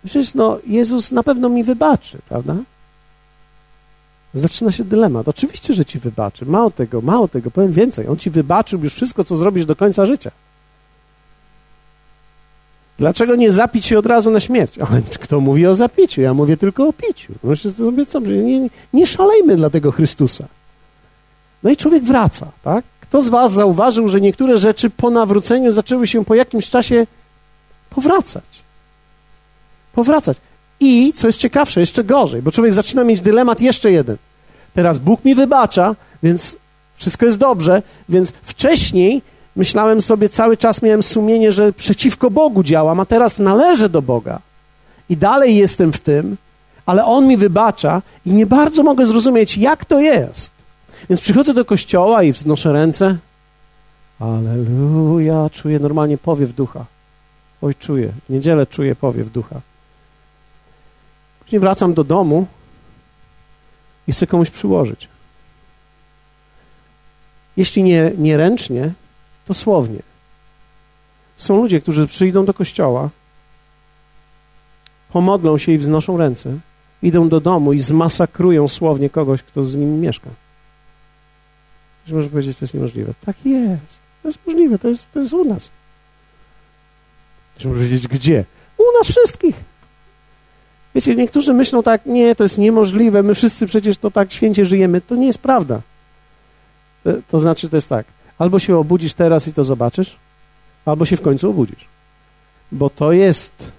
[0.04, 2.56] przecież no, Jezus na pewno mi wybaczy, prawda?
[4.34, 5.28] Zaczyna się dylemat.
[5.28, 6.46] Oczywiście, że ci wybaczy.
[6.46, 8.08] Mało tego, mało tego, powiem więcej.
[8.08, 10.30] On ci wybaczył już wszystko, co zrobisz do końca życia.
[12.98, 14.78] Dlaczego nie zapić się od razu na śmierć?
[14.78, 16.20] Ale kto mówi o zapiciu?
[16.20, 17.32] Ja mówię tylko o piciu.
[17.44, 20.44] Myślę sobie, co, nie, nie szalejmy dla tego Chrystusa.
[21.62, 22.84] No i człowiek wraca, tak?
[23.10, 27.06] Kto z was zauważył, że niektóre rzeczy po nawróceniu zaczęły się po jakimś czasie
[27.90, 28.44] powracać?
[29.92, 30.36] Powracać.
[30.80, 34.16] I, co jest ciekawsze, jeszcze gorzej, bo człowiek zaczyna mieć dylemat jeszcze jeden.
[34.74, 36.56] Teraz Bóg mi wybacza, więc
[36.96, 39.22] wszystko jest dobrze, więc wcześniej
[39.56, 44.38] myślałem sobie, cały czas miałem sumienie, że przeciwko Bogu działam, a teraz należę do Boga.
[45.08, 46.36] I dalej jestem w tym,
[46.86, 50.59] ale On mi wybacza i nie bardzo mogę zrozumieć, jak to jest.
[51.08, 53.16] Więc przychodzę do kościoła i wznoszę ręce.
[54.18, 56.84] Aleluja, czuję normalnie powiew ducha.
[57.62, 58.12] Oj, czuję.
[58.28, 59.60] W niedzielę czuję powiew ducha.
[61.40, 62.46] Później wracam do domu
[64.06, 65.08] i chcę komuś przyłożyć.
[67.56, 68.92] Jeśli nie, nie ręcznie,
[69.46, 69.98] to słownie.
[71.36, 73.08] Są ludzie, którzy przyjdą do kościoła,
[75.12, 76.58] pomodlą się i wznoszą ręce,
[77.02, 80.30] idą do domu i zmasakrują słownie kogoś, kto z nim mieszka.
[82.06, 83.14] Że może powiedzieć, to jest niemożliwe.
[83.26, 84.00] Tak jest.
[84.22, 85.70] To jest możliwe, to jest, to jest u nas.
[87.58, 88.44] Że może powiedzieć, gdzie?
[88.78, 89.70] U nas wszystkich.
[90.94, 95.00] Wiecie, niektórzy myślą tak, nie, to jest niemożliwe, my wszyscy przecież to tak święcie żyjemy.
[95.00, 95.80] To nie jest prawda.
[97.04, 98.06] To, to znaczy, to jest tak,
[98.38, 100.16] albo się obudzisz teraz i to zobaczysz,
[100.84, 101.88] albo się w końcu obudzisz.
[102.72, 103.72] Bo to jest,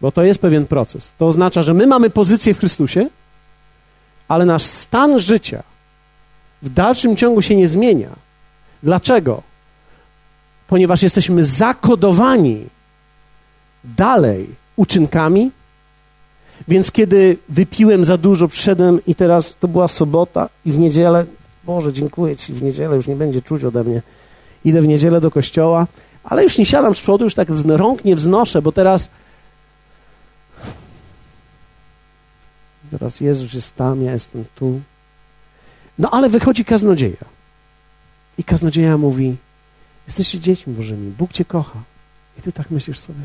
[0.00, 1.12] bo to jest pewien proces.
[1.18, 3.08] To oznacza, że my mamy pozycję w Chrystusie,
[4.28, 5.62] ale nasz stan życia
[6.62, 8.10] w dalszym ciągu się nie zmienia.
[8.82, 9.42] Dlaczego?
[10.68, 12.66] Ponieważ jesteśmy zakodowani
[13.84, 15.50] dalej uczynkami,
[16.68, 21.26] więc kiedy wypiłem za dużo, przyszedłem i teraz to była sobota i w niedzielę,
[21.64, 24.02] Boże, dziękuję Ci, w niedzielę już nie będzie czuć ode mnie.
[24.64, 25.86] Idę w niedzielę do kościoła,
[26.24, 29.10] ale już nie siadam z przodu, już tak rąk nie wznoszę, bo teraz
[32.90, 34.80] teraz Jezus jest tam, ja jestem tu.
[35.98, 37.24] No ale wychodzi kaznodzieja.
[38.38, 39.36] I kaznodzieja mówi,
[40.06, 41.78] jesteście dziećmi Bożymi, Bóg Cię kocha.
[42.38, 43.20] I Ty tak myślisz sobie,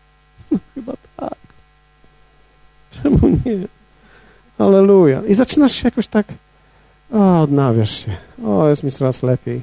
[0.50, 1.38] no chyba tak.
[3.02, 3.58] Czemu nie?
[4.58, 5.22] Aleluja.
[5.28, 6.26] I zaczynasz się jakoś tak,
[7.12, 8.16] o, odnawiasz się.
[8.46, 9.60] O, jest mi coraz lepiej.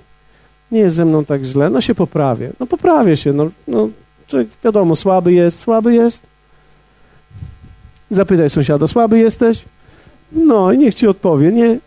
[0.71, 1.69] Nie jest ze mną tak źle.
[1.69, 2.51] No się poprawię.
[2.59, 3.33] No poprawię się.
[3.33, 3.89] No, no
[4.27, 5.59] człowiek, wiadomo, słaby jest.
[5.59, 6.23] Słaby jest.
[8.09, 9.65] Zapytaj sąsiada, słaby jesteś?
[10.31, 11.51] No i niech ci odpowie.
[11.51, 11.79] Nie.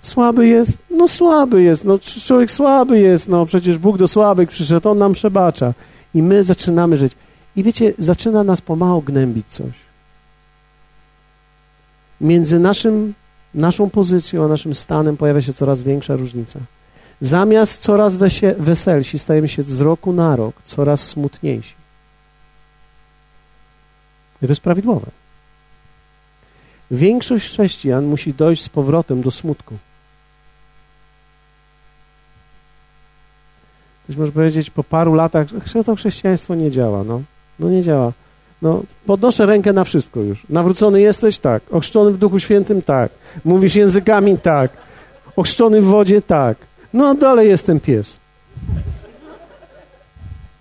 [0.00, 0.78] Słaby jest?
[0.90, 1.84] No słaby jest.
[1.84, 3.28] No człowiek słaby jest.
[3.28, 4.88] No przecież Bóg do słabych przyszedł.
[4.88, 5.74] On nam przebacza.
[6.14, 7.12] I my zaczynamy żyć.
[7.56, 9.90] I wiecie, zaczyna nas pomału gnębić coś
[12.20, 13.14] między naszym,
[13.54, 16.60] naszą pozycją a naszym stanem pojawia się coraz większa różnica.
[17.20, 18.16] Zamiast coraz
[18.58, 21.74] weselsi, stajemy się z roku na rok coraz smutniejsi.
[24.42, 25.06] I to jest prawidłowe.
[26.90, 29.78] Większość chrześcijan musi dojść z powrotem do smutku.
[34.10, 37.04] Ktoś może powiedzieć, po paru latach, że to chrześcijaństwo nie działa.
[37.04, 37.22] No,
[37.58, 38.12] no nie działa.
[38.62, 40.46] No, podnoszę rękę na wszystko już.
[40.48, 41.38] Nawrócony jesteś?
[41.38, 41.62] Tak.
[41.70, 42.82] Ochrzczony w Duchu Świętym?
[42.82, 43.12] Tak.
[43.44, 44.38] Mówisz językami?
[44.38, 44.70] Tak.
[45.36, 46.22] Ochrzczony w wodzie?
[46.22, 46.58] Tak.
[46.92, 48.16] No, dalej jestem pies.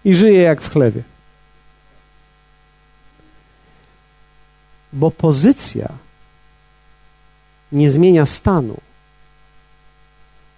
[0.06, 1.04] I żyję jak w chlewie.
[4.94, 5.90] Bo pozycja
[7.72, 8.78] nie zmienia stanu,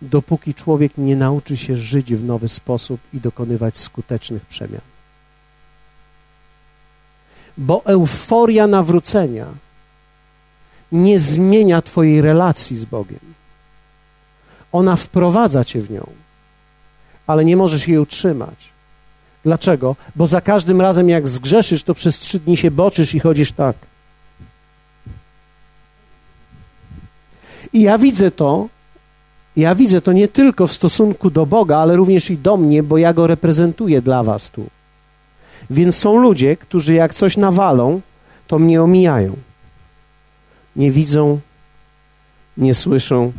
[0.01, 4.91] dopóki człowiek nie nauczy się żyć w nowy sposób i dokonywać skutecznych przemian
[7.57, 9.45] bo euforia nawrócenia
[10.91, 13.19] nie zmienia Twojej relacji z Bogiem.
[14.71, 16.07] Ona wprowadza Cię w nią,
[17.27, 18.55] ale nie możesz jej utrzymać.
[19.43, 19.95] Dlaczego?
[20.15, 23.75] Bo za każdym razem, jak zgrzeszysz, to przez trzy dni się boczysz i chodzisz tak.
[27.73, 28.67] I ja widzę to,
[29.55, 32.97] ja widzę to nie tylko w stosunku do Boga, ale również i do mnie, bo
[32.97, 34.69] ja go reprezentuję dla was tu.
[35.69, 38.01] Więc są ludzie, którzy jak coś nawalą,
[38.47, 39.35] to mnie omijają.
[40.75, 41.39] Nie widzą,
[42.57, 43.31] nie słyszą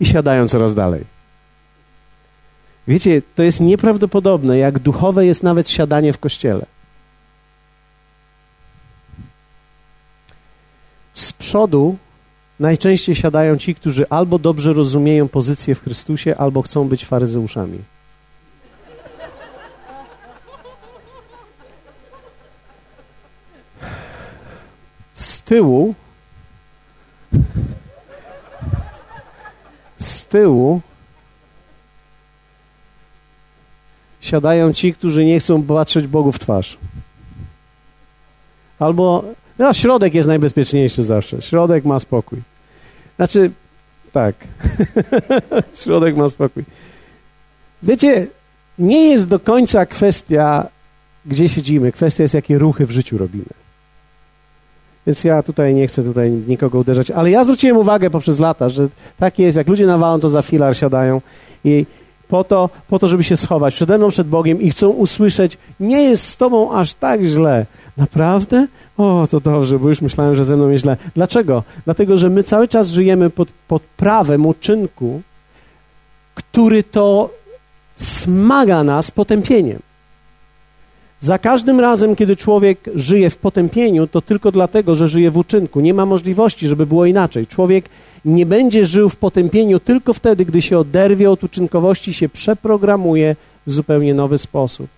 [0.00, 1.04] i siadają coraz dalej.
[2.88, 6.66] Wiecie, to jest nieprawdopodobne, jak duchowe jest nawet siadanie w kościele.
[11.12, 11.96] Z przodu
[12.62, 17.78] najczęściej siadają ci, którzy albo dobrze rozumieją pozycję w Chrystusie, albo chcą być faryzeuszami.
[25.14, 25.94] Z tyłu
[29.98, 30.80] z tyłu
[34.20, 36.78] siadają ci, którzy nie chcą patrzeć Bogu w twarz.
[38.78, 39.24] Albo
[39.58, 41.42] no, środek jest najbezpieczniejszy zawsze.
[41.42, 42.51] Środek ma spokój.
[43.22, 43.50] Znaczy,
[44.12, 44.34] tak.
[45.82, 46.64] środek ma spokój.
[47.82, 48.26] Wiecie,
[48.78, 50.66] nie jest do końca kwestia,
[51.26, 51.92] gdzie siedzimy.
[51.92, 53.44] Kwestia jest, jakie ruchy w życiu robimy.
[55.06, 58.88] Więc ja tutaj nie chcę tutaj nikogo uderzać, ale ja zwróciłem uwagę poprzez lata, że
[59.18, 61.20] tak jest, jak ludzie nawalą, to za filar siadają
[61.64, 61.86] i
[62.32, 66.02] po to, po to, żeby się schować przede mną, przed Bogiem i chcą usłyszeć, nie
[66.02, 67.66] jest z Tobą aż tak źle.
[67.96, 68.66] Naprawdę?
[68.96, 70.96] O, to dobrze, bo już myślałem, że ze mną jest źle.
[71.14, 71.62] Dlaczego?
[71.84, 75.22] Dlatego, że my cały czas żyjemy pod, pod prawem uczynku,
[76.34, 77.30] który to
[77.96, 79.78] smaga nas potępieniem.
[81.22, 85.80] Za każdym razem, kiedy człowiek żyje w potępieniu, to tylko dlatego, że żyje w uczynku.
[85.80, 87.46] Nie ma możliwości, żeby było inaczej.
[87.46, 87.88] Człowiek
[88.24, 93.70] nie będzie żył w potępieniu tylko wtedy, gdy się oderwie od uczynkowości, się przeprogramuje w
[93.70, 94.88] zupełnie nowy sposób.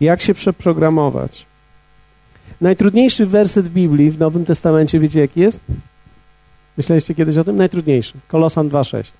[0.00, 1.46] Jak się przeprogramować?
[2.60, 5.60] Najtrudniejszy werset w Biblii, w Nowym Testamencie, wiecie jaki jest?
[6.76, 7.56] Myśleliście kiedyś o tym?
[7.56, 8.12] Najtrudniejszy.
[8.28, 9.12] Kolosan 2,6.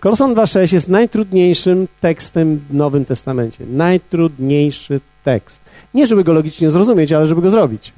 [0.00, 3.64] Kolosan 2,6 jest najtrudniejszym tekstem w Nowym Testamencie.
[3.70, 5.60] Najtrudniejszy tekst.
[5.94, 7.92] Nie, żeby go logicznie zrozumieć, ale żeby go zrobić.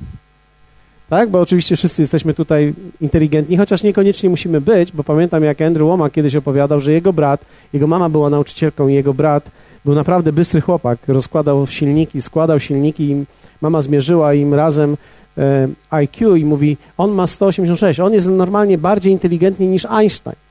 [1.09, 1.30] Tak?
[1.30, 6.14] Bo oczywiście wszyscy jesteśmy tutaj inteligentni, chociaż niekoniecznie musimy być, bo pamiętam jak Andrew Womack
[6.14, 9.51] kiedyś opowiadał, że jego brat, jego mama była nauczycielką i jego brat
[9.84, 13.24] był naprawdę bystry chłopak, rozkładał silniki, składał silniki i
[13.61, 14.96] mama zmierzyła im razem
[15.38, 20.47] e, IQ i mówi, on ma 186, on jest normalnie bardziej inteligentny niż Einstein.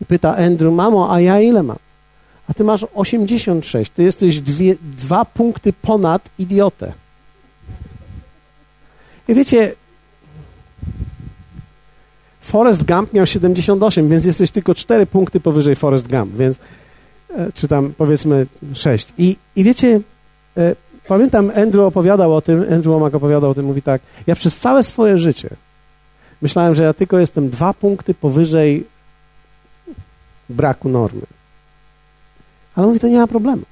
[0.00, 1.78] I pyta Andrew, mamo, a ja ile mam?
[2.48, 6.92] A ty masz 86, ty jesteś dwie, dwa punkty ponad idiotę.
[9.28, 9.74] I wiecie,
[12.40, 16.58] Forrest Gump miał 78, więc jesteś tylko 4 punkty powyżej Forrest Gump, więc
[17.36, 19.12] e, czy tam powiedzmy 6.
[19.18, 20.00] I, i wiecie,
[20.56, 20.76] e,
[21.08, 24.82] pamiętam Andrew opowiadał o tym, Andrew Womack opowiadał o tym, mówi tak, ja przez całe
[24.82, 25.50] swoje życie
[26.42, 28.86] myślałem, że ja tylko jestem dwa punkty powyżej
[30.50, 31.26] braku normy.
[32.76, 33.62] Ale mówi, to nie ma problemu.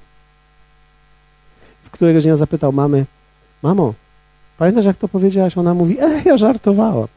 [1.83, 3.05] W któregoś dnia zapytał mamy,
[3.63, 3.93] mamo,
[4.57, 5.57] pamiętasz jak to powiedziałaś?
[5.57, 7.07] Ona mówi, e, ja żartowałam.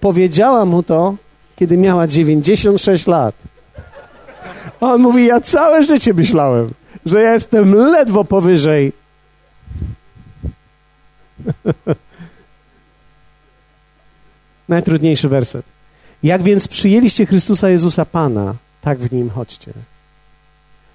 [0.00, 1.14] Powiedziała mu to,
[1.56, 3.34] kiedy miała 96 lat.
[4.80, 6.66] A on mówi, ja całe życie myślałem,
[7.06, 8.92] że ja jestem ledwo powyżej.
[14.68, 15.66] Najtrudniejszy werset.
[16.22, 19.72] Jak więc przyjęliście Chrystusa Jezusa Pana, tak w Nim chodźcie.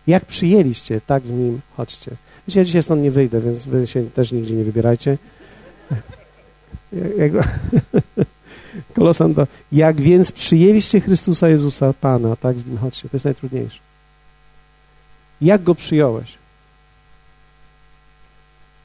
[0.08, 2.12] Jak przyjęliście, tak w Nim chodźcie.
[2.48, 5.18] Wiecie, ja dzisiaj stąd nie wyjdę, więc wy się też nigdzie nie wybierajcie.
[8.96, 13.10] Kolosan to, jak więc przyjęliście Chrystusa Jezusa Pana, tak w Nim chodźcie.
[13.10, 13.80] To jest najtrudniejsze.
[15.42, 16.38] Jak Go przyjąłeś?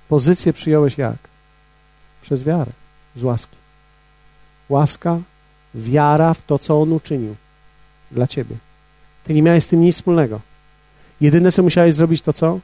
[0.08, 1.16] Pozycję przyjąłeś jak?
[2.22, 2.72] Przez wiarę,
[3.14, 3.63] z łaski.
[4.68, 5.18] Łaska,
[5.74, 7.34] wiara w to, co On uczynił
[8.10, 8.56] dla ciebie.
[9.24, 10.40] Ty nie miałeś z tym nic wspólnego.
[11.20, 12.60] Jedyne, co musiałeś zrobić, to co?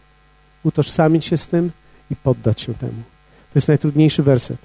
[0.65, 1.71] Utożsamić się z tym
[2.11, 3.03] i poddać się temu.
[3.53, 4.59] To jest najtrudniejszy werset.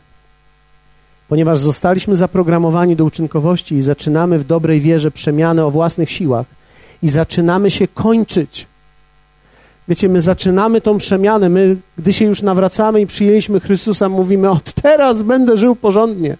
[1.27, 6.45] Ponieważ zostaliśmy zaprogramowani do uczynkowości i zaczynamy w dobrej wierze przemianę o własnych siłach
[7.03, 8.67] i zaczynamy się kończyć.
[9.87, 14.73] Wiecie, my zaczynamy tą przemianę, my, gdy się już nawracamy i przyjęliśmy Chrystusa, mówimy, od
[14.73, 16.37] teraz będę żył porządnie.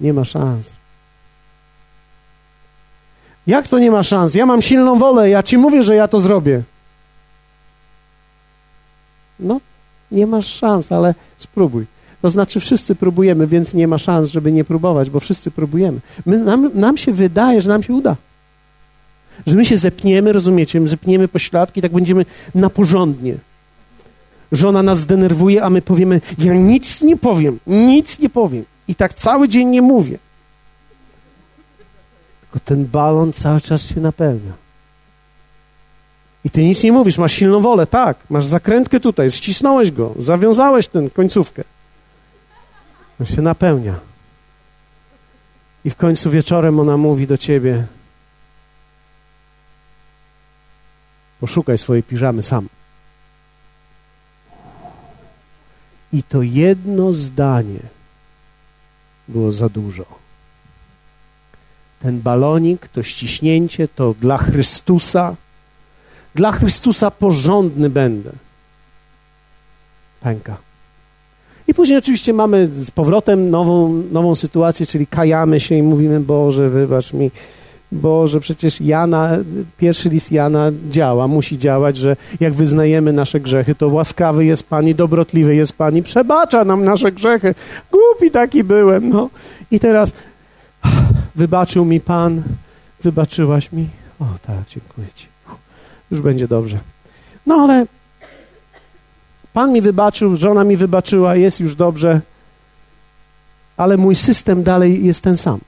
[0.00, 0.76] Nie ma szans.
[3.46, 4.34] Jak to nie ma szans?
[4.34, 6.62] Ja mam silną wolę, ja ci mówię, że ja to zrobię.
[9.40, 9.60] No,
[10.12, 11.86] nie masz szans, ale spróbuj.
[12.22, 16.00] To znaczy, wszyscy próbujemy, więc nie ma szans, żeby nie próbować, bo wszyscy próbujemy.
[16.26, 18.16] My, nam, nam się wydaje, że nam się uda.
[19.46, 23.34] Że my się zepniemy, rozumiecie, zepniemy pośladki, tak będziemy na porządnie.
[24.52, 28.64] Żona nas zdenerwuje, a my powiemy, ja nic nie powiem, nic nie powiem.
[28.88, 30.18] I tak cały dzień nie mówię.
[32.40, 34.52] Tylko ten balon cały czas się napełnia.
[36.44, 40.86] I ty nic nie mówisz, masz silną wolę, tak, masz zakrętkę tutaj, ścisnąłeś go, zawiązałeś
[40.86, 41.64] tę końcówkę.
[43.20, 43.94] On się napełnia.
[45.84, 47.86] I w końcu wieczorem ona mówi do ciebie:
[51.40, 52.68] Poszukaj swojej piżamy sam.
[56.12, 57.97] I to jedno zdanie
[59.28, 60.04] było za dużo.
[62.00, 65.36] Ten balonik, to ściśnięcie, to dla Chrystusa.
[66.34, 68.32] Dla Chrystusa porządny będę.
[70.20, 70.56] Pęka.
[71.68, 76.70] I później oczywiście mamy z powrotem nową, nową sytuację, czyli kajamy się i mówimy, Boże,
[76.70, 77.30] wybacz mi,
[77.92, 79.30] Boże, przecież Jana,
[79.78, 84.88] pierwszy list Jana działa, musi działać, że jak wyznajemy nasze grzechy, to łaskawy jest Pan
[84.88, 87.54] i dobrotliwy jest Pan i przebacza nam nasze grzechy.
[87.90, 89.30] Głupi taki byłem, no.
[89.70, 90.12] I teraz
[91.34, 92.42] wybaczył mi Pan,
[93.02, 93.88] wybaczyłaś mi.
[94.20, 95.26] O tak, dziękuję Ci.
[96.10, 96.78] Już będzie dobrze.
[97.46, 97.86] No ale
[99.52, 102.20] Pan mi wybaczył, żona mi wybaczyła, jest już dobrze,
[103.76, 105.60] ale mój system dalej jest ten sam.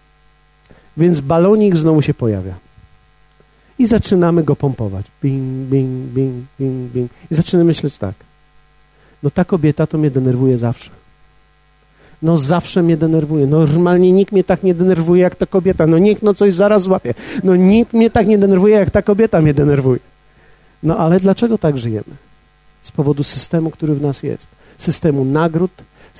[0.97, 2.55] Więc balonik znowu się pojawia.
[3.79, 5.07] I zaczynamy go pompować.
[5.23, 7.11] Bing, bing, bing, bing, bing.
[7.31, 8.15] I zaczynamy myśleć tak.
[9.23, 10.91] No ta kobieta to mnie denerwuje zawsze.
[12.23, 13.47] No zawsze mnie denerwuje.
[13.47, 15.87] No normalnie nikt mnie tak nie denerwuje jak ta kobieta.
[15.87, 17.15] No nikt no coś zaraz złapie.
[17.45, 20.01] No nikt mnie tak nie denerwuje jak ta kobieta mnie denerwuje.
[20.83, 22.31] No ale dlaczego tak żyjemy?
[22.83, 24.49] z powodu systemu, który w nas jest.
[24.79, 25.71] Systemu nagród,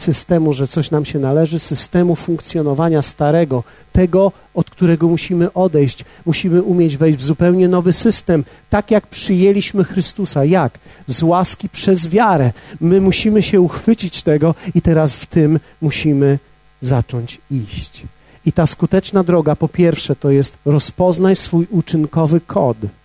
[0.03, 6.05] systemu, że coś nam się należy, systemu funkcjonowania starego, tego, od którego musimy odejść.
[6.27, 10.45] Musimy umieć wejść w zupełnie nowy system, tak jak przyjęliśmy Chrystusa.
[10.45, 10.79] Jak?
[11.07, 12.53] Z łaski przez wiarę.
[12.81, 16.39] My musimy się uchwycić tego i teraz w tym musimy
[16.81, 18.03] zacząć iść.
[18.47, 22.77] I ta skuteczna droga, po pierwsze, to jest rozpoznaj swój uczynkowy kod–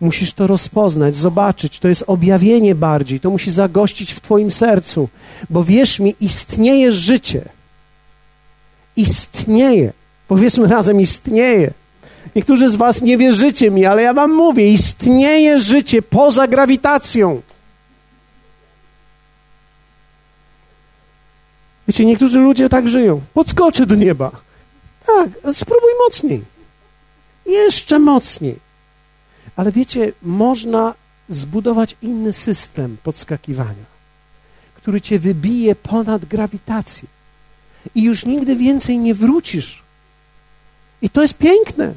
[0.00, 1.78] Musisz to rozpoznać, zobaczyć.
[1.78, 3.20] To jest objawienie bardziej.
[3.20, 5.08] To musi zagościć w Twoim sercu.
[5.50, 7.48] Bo wierz mi, istnieje życie.
[8.96, 9.92] Istnieje.
[10.28, 11.70] Powiedzmy razem, istnieje.
[12.36, 17.42] Niektórzy z Was nie wierzycie mi, ale ja Wam mówię, istnieje życie poza grawitacją.
[21.88, 23.20] Wiecie, niektórzy ludzie tak żyją.
[23.34, 24.30] Podskoczy do nieba.
[25.06, 26.42] Tak, spróbuj mocniej.
[27.46, 28.69] Jeszcze mocniej.
[29.60, 30.94] Ale wiecie, można
[31.28, 33.84] zbudować inny system podskakiwania,
[34.74, 37.08] który cię wybije ponad grawitację.
[37.94, 39.82] I już nigdy więcej nie wrócisz.
[41.02, 41.94] I to jest piękne.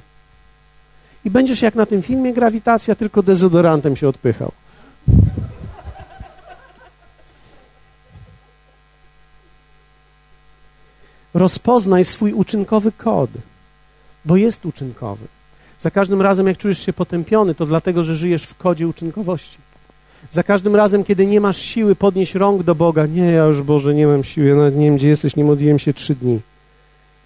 [1.26, 4.51] I będziesz jak na tym filmie Grawitacja, tylko dezodorantem się odpychał.
[11.34, 13.30] Rozpoznaj swój uczynkowy kod,
[14.26, 15.32] bo jest uczynkowy.
[15.84, 19.57] Za każdym razem, jak czujesz się potępiony, to dlatego, że żyjesz w kodzie uczynkowości.
[20.29, 23.93] Za każdym razem, kiedy nie masz siły podnieść rąk do Boga, nie, ja już Boże,
[23.93, 26.39] nie mam siły, ja nawet nie wiem, gdzie jesteś, nie modliłem się trzy dni.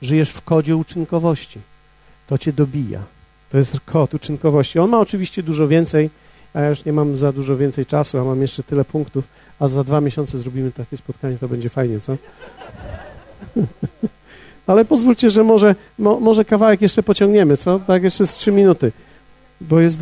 [0.01, 1.59] Żyjesz w kodzie uczynkowości.
[2.27, 2.99] To cię dobija.
[3.49, 4.79] To jest kod uczynkowości.
[4.79, 6.09] On ma oczywiście dużo więcej,
[6.53, 9.27] a ja już nie mam za dużo więcej czasu, a mam jeszcze tyle punktów,
[9.59, 12.17] a za dwa miesiące zrobimy takie spotkanie, to będzie fajnie, co?
[14.67, 17.79] Ale pozwólcie, że może, mo, może kawałek jeszcze pociągniemy, co?
[17.79, 18.91] Tak, jeszcze z trzy minuty,
[19.61, 20.01] bo jest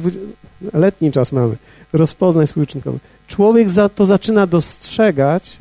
[0.74, 1.55] letni czas mamy.
[1.93, 2.99] Rozpoznaj swój uczynkowy.
[3.28, 5.57] Człowiek za, to zaczyna dostrzegać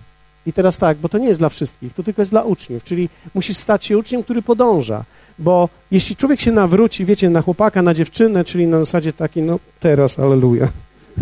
[0.46, 3.09] i teraz tak, bo to nie jest dla wszystkich, to tylko jest dla uczniów, czyli
[3.34, 5.05] musisz stać się uczniem, który podąża,
[5.38, 9.59] bo jeśli człowiek się nawróci, wiecie, na chłopaka, na dziewczynę, czyli na zasadzie taki, no
[9.80, 10.68] teraz, aleluja.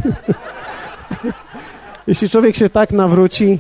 [2.07, 3.59] jeśli człowiek się tak nawróci,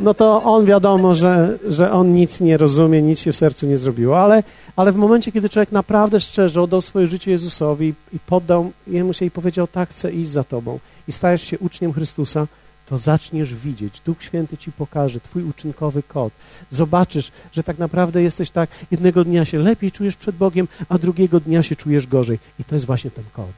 [0.00, 3.78] no to on wiadomo, że, że on nic nie rozumie, nic się w sercu nie
[3.78, 4.42] zrobiło, ale,
[4.76, 9.24] ale w momencie, kiedy człowiek naprawdę szczerze oddał swoje życie Jezusowi i, poddał Jemu się
[9.24, 10.78] i powiedział, tak, chcę iść za Tobą
[11.08, 12.46] i stajesz się uczniem Chrystusa,
[12.86, 16.32] to zaczniesz widzieć, Duch Święty Ci pokaże Twój uczynkowy kod.
[16.70, 21.40] Zobaczysz, że tak naprawdę jesteś tak, jednego dnia się lepiej czujesz przed Bogiem, a drugiego
[21.40, 22.38] dnia się czujesz gorzej.
[22.58, 23.52] I to jest właśnie ten kod.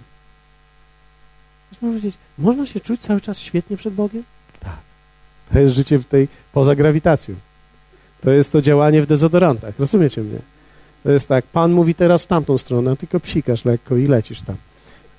[1.72, 4.22] Można powiedzieć, można się czuć cały czas świetnie przed Bogiem?
[5.53, 7.34] To jest życie w tej, poza grawitacją.
[8.20, 9.78] To jest to działanie w dezodorantach.
[9.78, 10.38] Rozumiecie mnie?
[11.03, 14.57] To jest tak, Pan mówi teraz w tamtą stronę, tylko psikasz lekko i lecisz tam.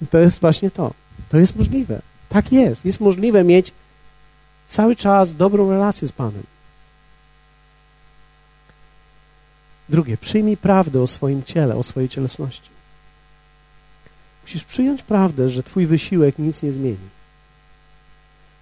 [0.02, 0.94] I to jest właśnie to.
[1.30, 2.02] To jest możliwe.
[2.30, 2.86] Tak jest.
[2.86, 3.72] Jest możliwe mieć
[4.68, 6.44] cały czas dobrą relację z Panem.
[9.90, 12.70] Drugie, przyjmij prawdę o swoim ciele, o swojej cielesności.
[14.42, 17.10] Musisz przyjąć prawdę, że twój wysiłek nic nie zmieni.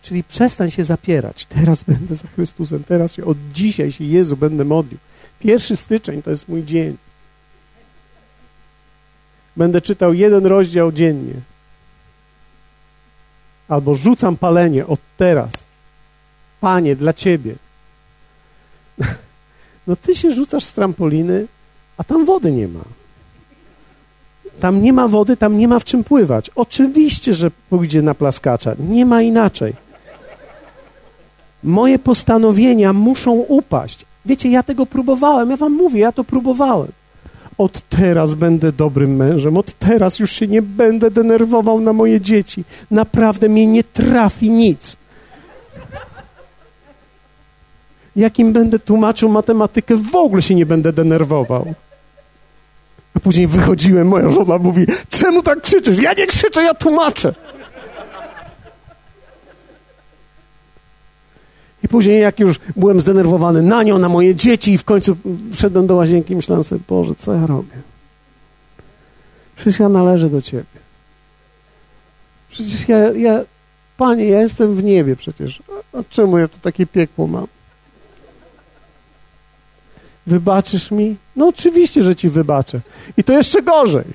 [0.02, 1.45] Czyli przestań się zapierać.
[1.45, 4.97] Teraz będę za Chrystusem, teraz się, od dzisiaj się Jezu będę modlił.
[5.39, 6.97] Pierwszy styczeń to jest mój dzień.
[9.58, 11.34] Będę czytał jeden rozdział dziennie.
[13.68, 15.52] Albo rzucam palenie od teraz.
[16.62, 17.56] Panie, dla Ciebie.
[19.88, 21.47] No ty się rzucasz z trampoliny,
[21.97, 22.84] a tam wody nie ma.
[24.60, 26.52] Tam nie ma wody, tam nie ma w czym pływać.
[26.56, 28.76] Oczywiście, że pójdzie na plaskacza.
[28.80, 29.74] Nie ma inaczej.
[31.64, 34.05] Moje postanowienia muszą upaść.
[34.26, 36.91] Wiecie, ja tego próbowałem, ja wam mówię, ja to próbowałem.
[37.57, 42.64] Od teraz będę dobrym mężem, od teraz już się nie będę denerwował na moje dzieci.
[42.91, 44.97] Naprawdę mnie nie trafi nic.
[48.16, 51.74] Jakim będę tłumaczył matematykę, w ogóle się nie będę denerwował.
[53.14, 55.99] A później wychodziłem, moja żona mówi, czemu tak krzyczysz?
[55.99, 57.34] Ja nie krzyczę, ja tłumaczę.
[61.84, 65.17] I później, jak już byłem zdenerwowany na nią, na moje dzieci, i w końcu
[65.53, 67.75] wszedłem do łazienki, myślałem sobie, Boże, co ja robię?
[69.55, 70.82] Przecież ja należę do Ciebie.
[72.49, 73.41] Przecież ja, ja
[73.97, 75.63] Panie, ja jestem w niebie przecież.
[75.93, 77.47] A, czemu ja to takie piekło mam?
[80.27, 81.15] Wybaczysz mi?
[81.36, 82.82] No oczywiście, że Ci wybaczę.
[83.17, 84.05] I to jeszcze gorzej.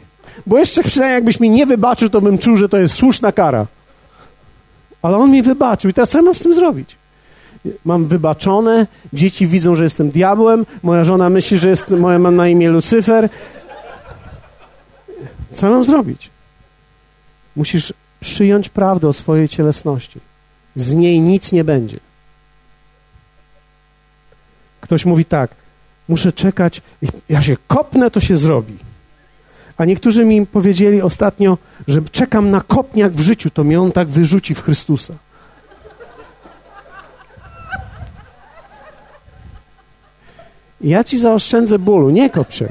[0.46, 3.66] Bo jeszcze przynajmniej jakbyś mi nie wybaczył, to bym czuł, że to jest słuszna kara.
[5.02, 6.96] Ale On mi wybaczył i teraz co ja mam z tym zrobić?
[7.84, 12.48] Mam wybaczone, dzieci widzą, że jestem diabłem, moja żona myśli, że jest, moja, mam na
[12.48, 13.28] imię Lucyfer.
[15.52, 16.30] Co mam zrobić?
[17.56, 20.20] Musisz przyjąć prawdę o swojej cielesności.
[20.74, 21.96] Z niej nic nie będzie.
[24.80, 25.50] Ktoś mówi tak,
[26.08, 26.82] muszę czekać,
[27.28, 28.78] ja się kopnę, to się zrobi.
[29.76, 31.58] A niektórzy mi powiedzieli ostatnio,
[31.88, 35.14] że czekam na kopniak w życiu, to mnie on tak wyrzuci w Chrystusa.
[40.86, 42.68] Ja ci zaoszczędzę bólu, nie kop się.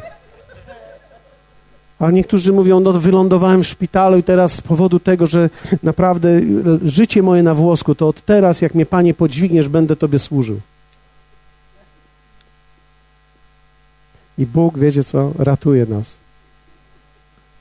[1.99, 5.49] A niektórzy mówią, no wylądowałem w szpitalu i teraz z powodu tego, że
[5.84, 6.41] naprawdę
[6.84, 10.59] życie moje na włosku, to od teraz, jak mnie Panie podźwigniesz, będę Tobie służył.
[14.38, 16.18] I Bóg, wiecie co, ratuje nas.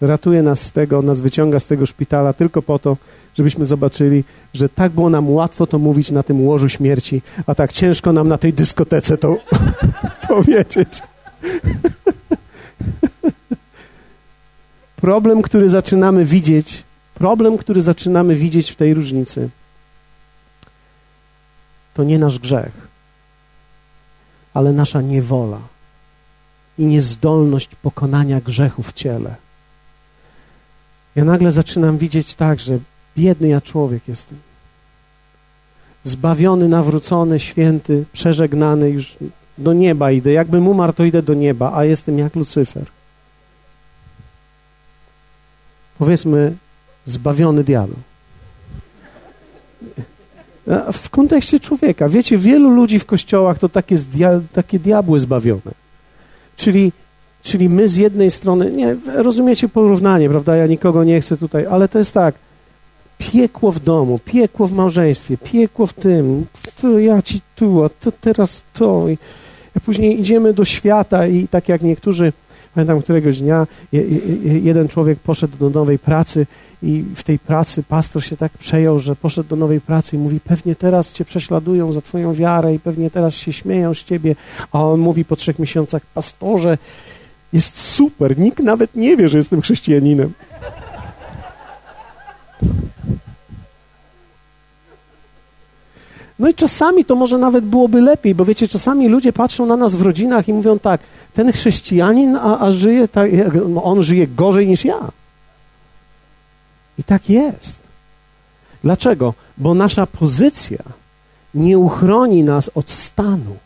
[0.01, 2.97] Ratuje nas z tego, nas wyciąga z tego szpitala tylko po to,
[3.35, 4.24] żebyśmy zobaczyli,
[4.55, 8.28] że tak było nam łatwo to mówić na tym łożu śmierci, a tak ciężko nam
[8.28, 9.37] na tej dyskotece to
[10.28, 11.03] powiedzieć.
[14.97, 19.49] problem, który zaczynamy widzieć, problem, który zaczynamy widzieć w tej różnicy,
[21.95, 22.89] to nie nasz grzech,
[24.55, 25.59] ale nasza niewola
[26.78, 29.35] i niezdolność pokonania grzechu w ciele.
[31.14, 32.78] Ja nagle zaczynam widzieć tak, że
[33.17, 34.39] biedny ja człowiek jestem.
[36.05, 39.17] Zbawiony, nawrócony, święty, przeżegnany, już
[39.59, 40.33] do nieba idę.
[40.33, 42.85] Jakbym umarł, to idę do nieba, a jestem jak Lucyfer.
[45.99, 46.57] Powiedzmy,
[47.05, 47.97] zbawiony diabeł.
[50.93, 52.09] W kontekście człowieka.
[52.09, 53.97] Wiecie, wielu ludzi w kościołach to takie,
[54.53, 55.73] takie diabły zbawione.
[56.57, 56.93] Czyli,
[57.43, 60.57] czyli my z jednej strony, nie, rozumiecie porównanie, prawda?
[60.57, 62.35] Ja nikogo nie chcę tutaj, ale to jest tak.
[63.19, 66.47] Piekło w domu, piekło w małżeństwie, piekło w tym,
[66.81, 69.09] to ja ci tu, a to teraz to.
[69.09, 69.19] I
[69.85, 72.33] później idziemy do świata i tak jak niektórzy,
[72.75, 73.67] pamiętam któregoś dnia,
[74.43, 76.47] jeden człowiek poszedł do nowej pracy
[76.83, 80.41] i w tej pracy pastor się tak przejął, że poszedł do nowej pracy i mówi,
[80.41, 84.37] pewnie teraz cię prześladują za twoją wiarę i pewnie teraz się śmieją z ciebie,
[84.73, 86.79] a on mówi po trzech miesiącach, pastorze,
[87.53, 90.33] jest super, nikt nawet nie wie, że jestem chrześcijaninem.
[96.39, 99.95] No i czasami to może nawet byłoby lepiej, bo wiecie, czasami ludzie patrzą na nas
[99.95, 101.01] w rodzinach i mówią tak,
[101.35, 103.31] ten chrześcijanin, a, a żyje tak,
[103.83, 105.11] on żyje gorzej niż ja.
[106.99, 107.81] I tak jest.
[108.83, 109.35] Dlaczego?
[109.59, 110.79] Bo nasza pozycja
[111.55, 113.57] nie uchroni nas od stanu.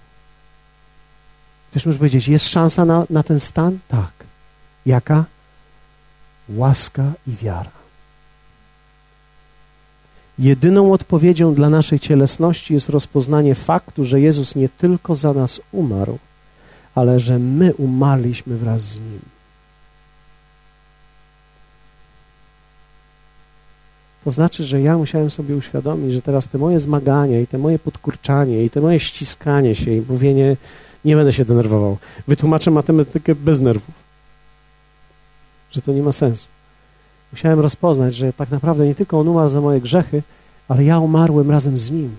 [1.70, 3.78] Też możesz powiedzieć, jest szansa na, na ten stan?
[3.88, 4.12] Tak.
[4.86, 5.24] Jaka?
[6.49, 7.77] Łaska i wiara.
[10.39, 16.18] Jedyną odpowiedzią dla naszej cielesności jest rozpoznanie faktu, że Jezus nie tylko za nas umarł,
[16.95, 19.20] ale że my umarliśmy wraz z Nim.
[24.24, 27.78] To znaczy, że ja musiałem sobie uświadomić, że teraz te moje zmagania i te moje
[27.78, 30.57] podkurczanie i te moje ściskanie się i mówienie,
[31.05, 31.99] nie będę się denerwował.
[32.28, 33.95] Wytłumaczę matematykę bez nerwów.
[35.70, 36.47] Że to nie ma sensu.
[37.32, 40.22] Musiałem rozpoznać, że tak naprawdę nie tylko On umarł za moje grzechy,
[40.68, 42.16] ale ja umarłem razem z Nim.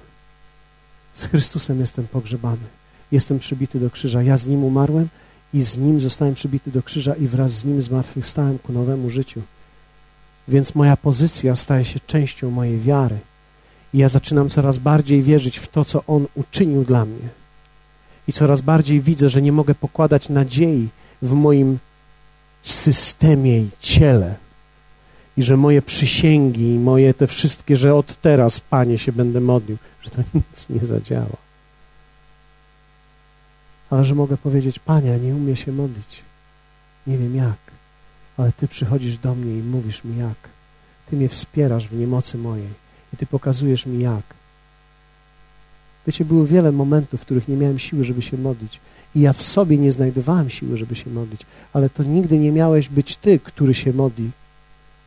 [1.13, 2.67] Z Chrystusem jestem pogrzebany.
[3.11, 4.23] Jestem przybity do krzyża.
[4.23, 5.07] Ja z Nim umarłem
[5.53, 9.41] i z Nim zostałem przybity do krzyża i wraz z Nim zmartwychwstałem ku nowemu życiu.
[10.47, 13.19] Więc moja pozycja staje się częścią mojej wiary.
[13.93, 17.29] I ja zaczynam coraz bardziej wierzyć w to, co On uczynił dla mnie.
[18.27, 20.89] I coraz bardziej widzę, że nie mogę pokładać nadziei
[21.21, 21.79] w moim
[22.63, 24.35] systemie i ciele.
[25.39, 30.09] I że moje przysięgi, moje te wszystkie, że od teraz, Panie, się będę modlił, że
[30.09, 31.37] to nic nie zadziała.
[33.89, 36.21] Ale że mogę powiedzieć, Panie, nie umiem się modlić.
[37.07, 37.57] Nie wiem jak,
[38.37, 40.49] ale Ty przychodzisz do mnie i mówisz mi jak.
[41.09, 42.69] Ty mnie wspierasz w niemocy mojej
[43.13, 44.23] i Ty pokazujesz mi jak.
[46.07, 48.79] Wiecie, było wiele momentów, w których nie miałem siły, żeby się modlić.
[49.15, 51.41] I ja w sobie nie znajdowałem siły, żeby się modlić.
[51.73, 54.31] Ale to nigdy nie miałeś być Ty, który się modli,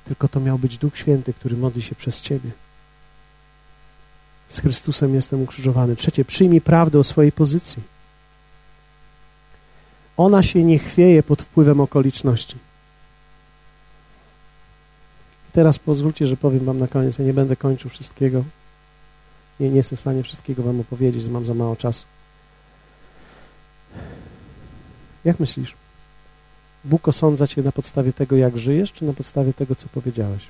[0.04, 2.50] tylko to miał być Duch Święty, który modli się przez Ciebie.
[4.48, 5.96] Z Chrystusem jestem ukrzyżowany.
[5.96, 7.82] Trzecie, przyjmij prawdę o swojej pozycji.
[10.16, 12.56] Ona się nie chwieje pod wpływem okoliczności.
[15.52, 17.18] Teraz pozwólcie, że powiem Wam na koniec.
[17.18, 18.44] Ja nie będę kończył wszystkiego.
[19.60, 22.04] Nie, nie jestem w stanie wszystkiego Wam opowiedzieć, mam za mało czasu.
[25.24, 25.81] Jak myślisz?
[26.84, 30.48] Bóg osądza Cię na podstawie tego, jak żyjesz, czy na podstawie tego, co powiedziałeś?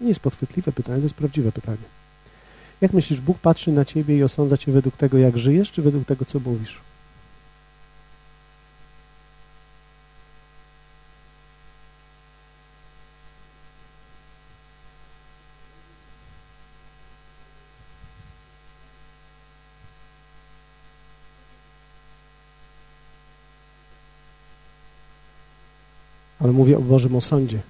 [0.00, 1.86] Nie jest podchwytliwe pytanie, to jest prawdziwe pytanie.
[2.80, 6.06] Jak myślisz, Bóg patrzy na Ciebie i osądza Cię według tego, jak żyjesz, czy według
[6.06, 6.80] tego, co mówisz?
[26.44, 27.60] Ale mówię o Bożym osądzie,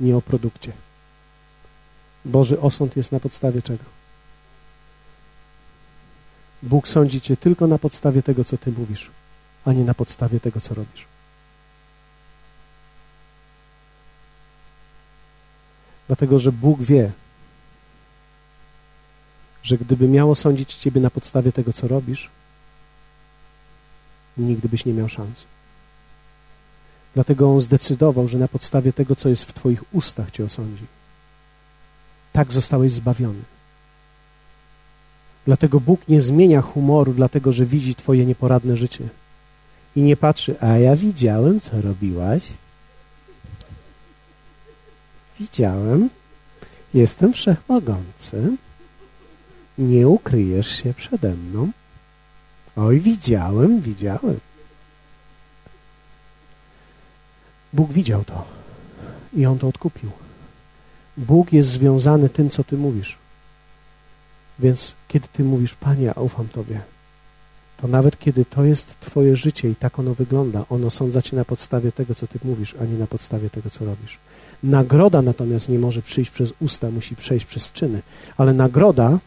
[0.00, 0.72] nie o produkcie.
[2.24, 3.84] Boży osąd jest na podstawie czego?
[6.62, 9.10] Bóg sądzi cię tylko na podstawie tego, co ty mówisz,
[9.64, 11.06] a nie na podstawie tego, co robisz.
[16.06, 17.12] Dlatego, że Bóg wie,
[19.62, 22.30] że gdyby miało sądzić ciebie na podstawie tego, co robisz,
[24.36, 25.44] nigdy byś nie miał szans.
[27.14, 30.86] Dlatego On zdecydował, że na podstawie tego, co jest w Twoich ustach, Cię osądzi.
[32.32, 33.42] Tak zostałeś zbawiony.
[35.46, 39.08] Dlatego Bóg nie zmienia humoru, dlatego że widzi Twoje nieporadne życie.
[39.96, 42.42] I nie patrzy, a ja widziałem, co robiłaś.
[45.40, 46.10] Widziałem.
[46.94, 48.56] Jestem wszechmogący.
[49.78, 51.70] Nie ukryjesz się przede mną.
[52.76, 54.40] Oj, widziałem, widziałem.
[57.74, 58.44] Bóg widział to
[59.36, 60.10] i On to odkupił.
[61.16, 63.18] Bóg jest związany tym, co Ty mówisz.
[64.58, 66.80] Więc kiedy Ty mówisz, Panie, ja ufam Tobie,
[67.80, 71.44] to nawet kiedy to jest Twoje życie i tak ono wygląda, ono sądza Cię na
[71.44, 74.18] podstawie tego, co Ty mówisz, a nie na podstawie tego, co robisz.
[74.62, 78.02] Nagroda natomiast nie może przyjść przez usta, musi przejść przez czyny.
[78.36, 79.18] Ale nagroda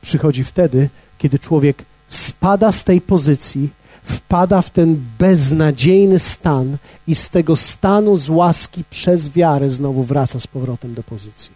[0.00, 3.70] przychodzi wtedy, kiedy człowiek spada z tej pozycji,
[4.04, 6.76] wpada w ten beznadziejny stan
[7.06, 11.50] i z tego stanu z łaski przez wiarę znowu wraca z powrotem do pozycji.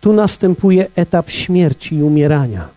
[0.00, 2.68] Tu następuje etap śmierci i umierania.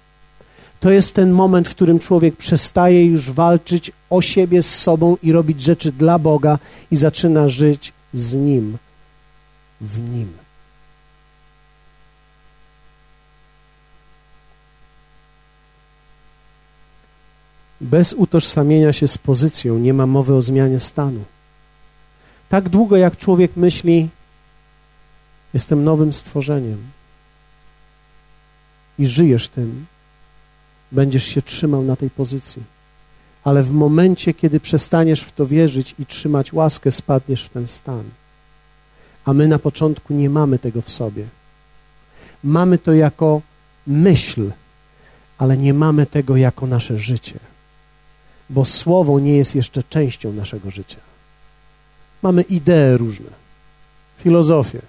[0.80, 5.32] To jest ten moment, w którym człowiek przestaje już walczyć o siebie z sobą i
[5.32, 6.60] robić rzeczy dla Boga
[6.92, 8.78] i zaczyna żyć z Nim,
[9.82, 10.49] w Nim.
[17.82, 21.24] Bez utożsamienia się z pozycją nie ma mowy o zmianie stanu.
[22.50, 24.10] Tak długo jak człowiek myśli,
[25.54, 26.78] jestem nowym stworzeniem
[29.00, 29.86] i żyjesz tym,
[30.92, 32.64] będziesz się trzymał na tej pozycji.
[33.44, 38.04] Ale w momencie, kiedy przestaniesz w to wierzyć i trzymać łaskę, spadniesz w ten stan.
[39.26, 41.26] A my na początku nie mamy tego w sobie.
[42.44, 43.42] Mamy to jako
[43.88, 44.52] myśl,
[45.38, 47.40] ale nie mamy tego jako nasze życie
[48.50, 50.98] bo słowo nie jest jeszcze częścią naszego życia.
[52.22, 53.30] Mamy idee różne,
[54.18, 54.82] filozofię.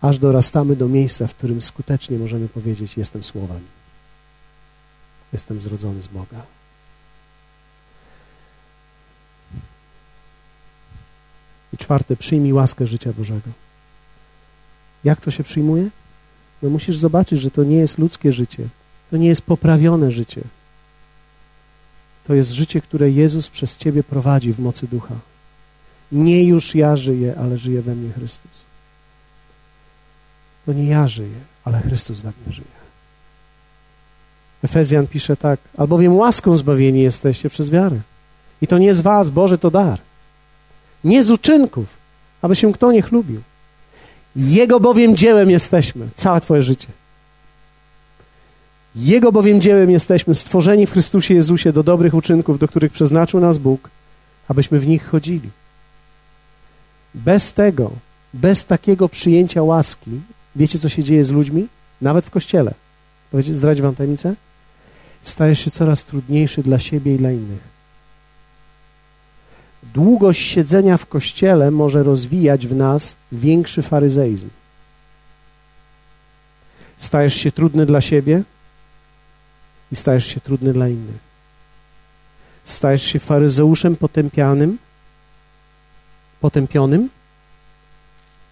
[0.00, 3.60] Aż dorastamy do miejsca, w którym skutecznie możemy powiedzieć: Jestem słowem.
[5.32, 6.42] Jestem zrodzony z Boga.
[11.72, 13.50] I czwarte, przyjmij łaskę życia Bożego.
[15.04, 15.88] Jak to się przyjmuje?
[16.62, 18.68] No musisz zobaczyć, że to nie jest ludzkie życie.
[19.14, 20.40] To nie jest poprawione życie.
[22.26, 25.14] To jest życie, które Jezus przez Ciebie prowadzi w mocy ducha.
[26.12, 28.50] Nie już ja żyję, ale żyje we mnie Chrystus.
[30.66, 32.76] To nie ja żyję, ale Chrystus we mnie żyje.
[34.62, 38.00] Efezjan pisze tak, albowiem łaską zbawieni jesteście przez wiarę.
[38.62, 39.98] I to nie z was, Boże, to dar.
[41.04, 41.86] Nie z uczynków,
[42.42, 43.42] aby się kto nie chlubił.
[44.36, 47.03] Jego bowiem dziełem jesteśmy, całe Twoje życie.
[48.96, 53.58] Jego bowiem dziełem jesteśmy, stworzeni w Chrystusie Jezusie do dobrych uczynków, do których przeznaczył nas
[53.58, 53.90] Bóg,
[54.48, 55.50] abyśmy w nich chodzili.
[57.14, 57.90] Bez tego,
[58.34, 60.10] bez takiego przyjęcia łaski,
[60.56, 61.68] wiecie, co się dzieje z ludźmi?
[62.00, 62.74] Nawet w kościele.
[63.30, 64.34] Powiecie, zdradź wam tajemnicę?
[65.22, 67.74] Stajesz się coraz trudniejszy dla siebie i dla innych.
[69.94, 74.48] Długość siedzenia w kościele może rozwijać w nas większy faryzeizm.
[76.96, 78.42] Stajesz się trudny dla siebie
[79.94, 81.20] i stajesz się trudny dla innych.
[82.64, 84.78] Stajesz się faryzeuszem potępianym,
[86.40, 87.08] potępionym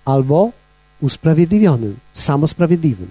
[0.05, 0.51] albo
[1.01, 3.11] usprawiedliwionym, samosprawiedliwym.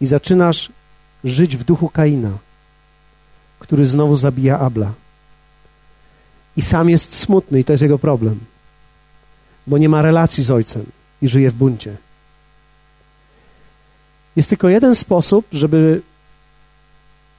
[0.00, 0.72] I zaczynasz
[1.24, 2.38] żyć w duchu Kaina,
[3.58, 4.92] który znowu zabija Abla.
[6.56, 8.40] I sam jest smutny, i to jest jego problem,
[9.66, 10.86] bo nie ma relacji z ojcem
[11.22, 12.07] i żyje w buncie.
[14.38, 16.02] Jest tylko jeden sposób, żeby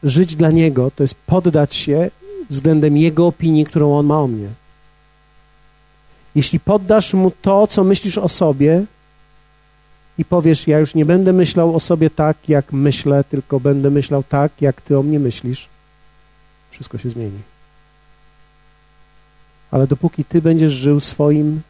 [0.04, 2.12] żyć dla niego, to jest poddać się
[2.50, 4.48] względem jego opinii, którą on ma o mnie.
[6.36, 8.86] Jeśli poddasz mu to, co myślisz o sobie
[10.18, 14.24] i powiesz, ja już nie będę myślał o sobie tak, jak myślę, tylko będę myślał
[14.24, 15.68] tak, jak ty o mnie myślisz,
[16.72, 17.40] wszystko się zmieni.
[19.72, 21.62] Ale dopóki ty będziesz żył swoim,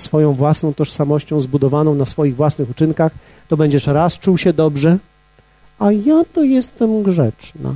[0.00, 3.12] swoją własną tożsamością zbudowaną na swoich własnych uczynkach,
[3.48, 4.98] to będziesz raz czuł się dobrze,
[5.78, 7.74] a ja to jestem grzeczna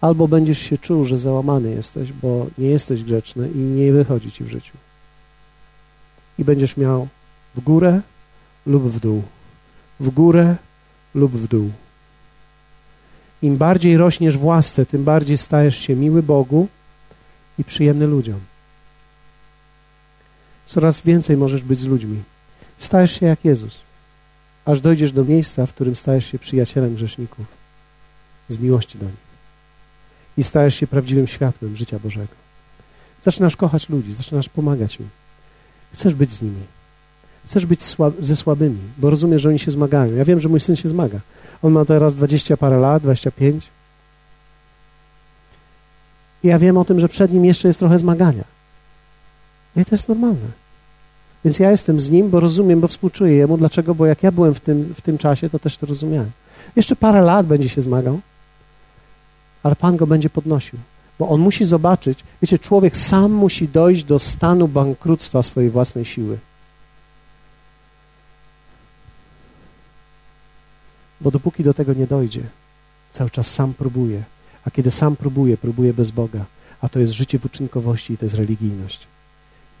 [0.00, 4.44] albo będziesz się czuł, że załamany jesteś, bo nie jesteś grzeczny i nie wychodzi ci
[4.44, 4.72] w życiu.
[6.38, 7.08] I będziesz miał
[7.54, 8.00] w górę
[8.66, 9.22] lub w dół,
[10.00, 10.56] w górę
[11.14, 11.70] lub w dół.
[13.42, 16.68] Im bardziej rośniesz w łasce, tym bardziej stajesz się miły Bogu
[17.58, 18.40] i przyjemny ludziom.
[20.68, 22.22] Coraz więcej możesz być z ludźmi.
[22.78, 23.80] Stajesz się jak Jezus,
[24.64, 27.46] aż dojdziesz do miejsca, w którym stajesz się przyjacielem grzeszników
[28.48, 29.28] z miłości do nich
[30.36, 32.34] i stajesz się prawdziwym światłem życia Bożego.
[33.22, 35.08] Zaczynasz kochać ludzi, zaczynasz pomagać im.
[35.92, 36.62] Chcesz być z nimi.
[37.44, 40.14] Chcesz być słab ze słabymi, bo rozumiesz, że oni się zmagają.
[40.14, 41.20] Ja wiem, że mój syn się zmaga.
[41.62, 43.66] On ma teraz dwadzieścia parę lat, dwadzieścia pięć.
[46.42, 48.57] I ja wiem o tym, że przed nim jeszcze jest trochę zmagania.
[49.78, 50.48] I to jest normalne.
[51.44, 53.56] Więc ja jestem z nim, bo rozumiem, bo współczuję jemu.
[53.56, 53.94] Dlaczego?
[53.94, 56.30] Bo jak ja byłem w tym, w tym czasie, to też to rozumiałem.
[56.76, 58.20] Jeszcze parę lat będzie się zmagał
[59.62, 60.78] ale Pan go będzie podnosił.
[61.18, 66.38] Bo on musi zobaczyć, wiecie, człowiek sam musi dojść do stanu bankructwa swojej własnej siły.
[71.20, 72.42] Bo dopóki do tego nie dojdzie,
[73.12, 74.22] cały czas sam próbuje.
[74.64, 76.44] A kiedy sam próbuje, próbuje bez Boga.
[76.80, 79.06] A to jest życie w uczynkowości i to jest religijność.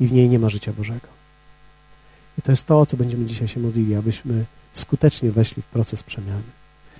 [0.00, 1.08] I w niej nie ma życia Bożego.
[2.38, 6.02] I to jest to, o co będziemy dzisiaj się modlili, abyśmy skutecznie weszli w proces
[6.02, 6.42] przemiany.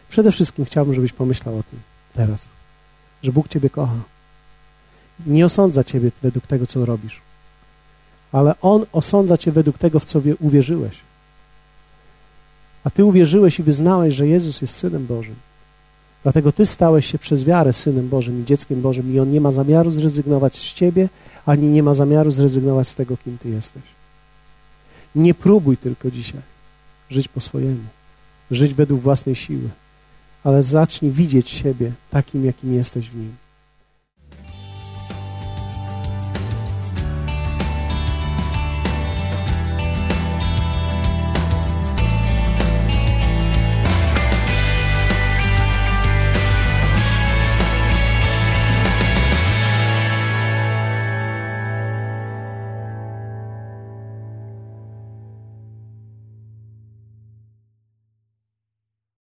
[0.09, 1.81] Przede wszystkim chciałbym, żebyś pomyślał o tym
[2.15, 2.49] teraz
[3.23, 4.01] że Bóg Ciebie kocha.
[5.27, 7.21] Nie osądza Ciebie według tego, co robisz,
[8.33, 10.97] ale On osądza Cię według tego, w co uwierzyłeś.
[12.85, 15.37] A Ty uwierzyłeś i wyznałeś, że Jezus jest Synem Bożym.
[16.23, 19.53] Dlatego Ty stałeś się przez wiarę Synem Bożym i dzieckiem Bożym i On nie ma
[19.53, 21.09] zamiaru zrezygnować z Ciebie,
[21.47, 23.83] ani nie ma zamiaru zrezygnować z tego, kim Ty jesteś.
[25.15, 26.41] Nie próbuj tylko dzisiaj
[27.11, 27.85] żyć po swojemu,
[28.51, 29.69] żyć według własnej siły
[30.45, 33.37] ale zacznij widzieć siebie takim, jakim jesteś w Nim.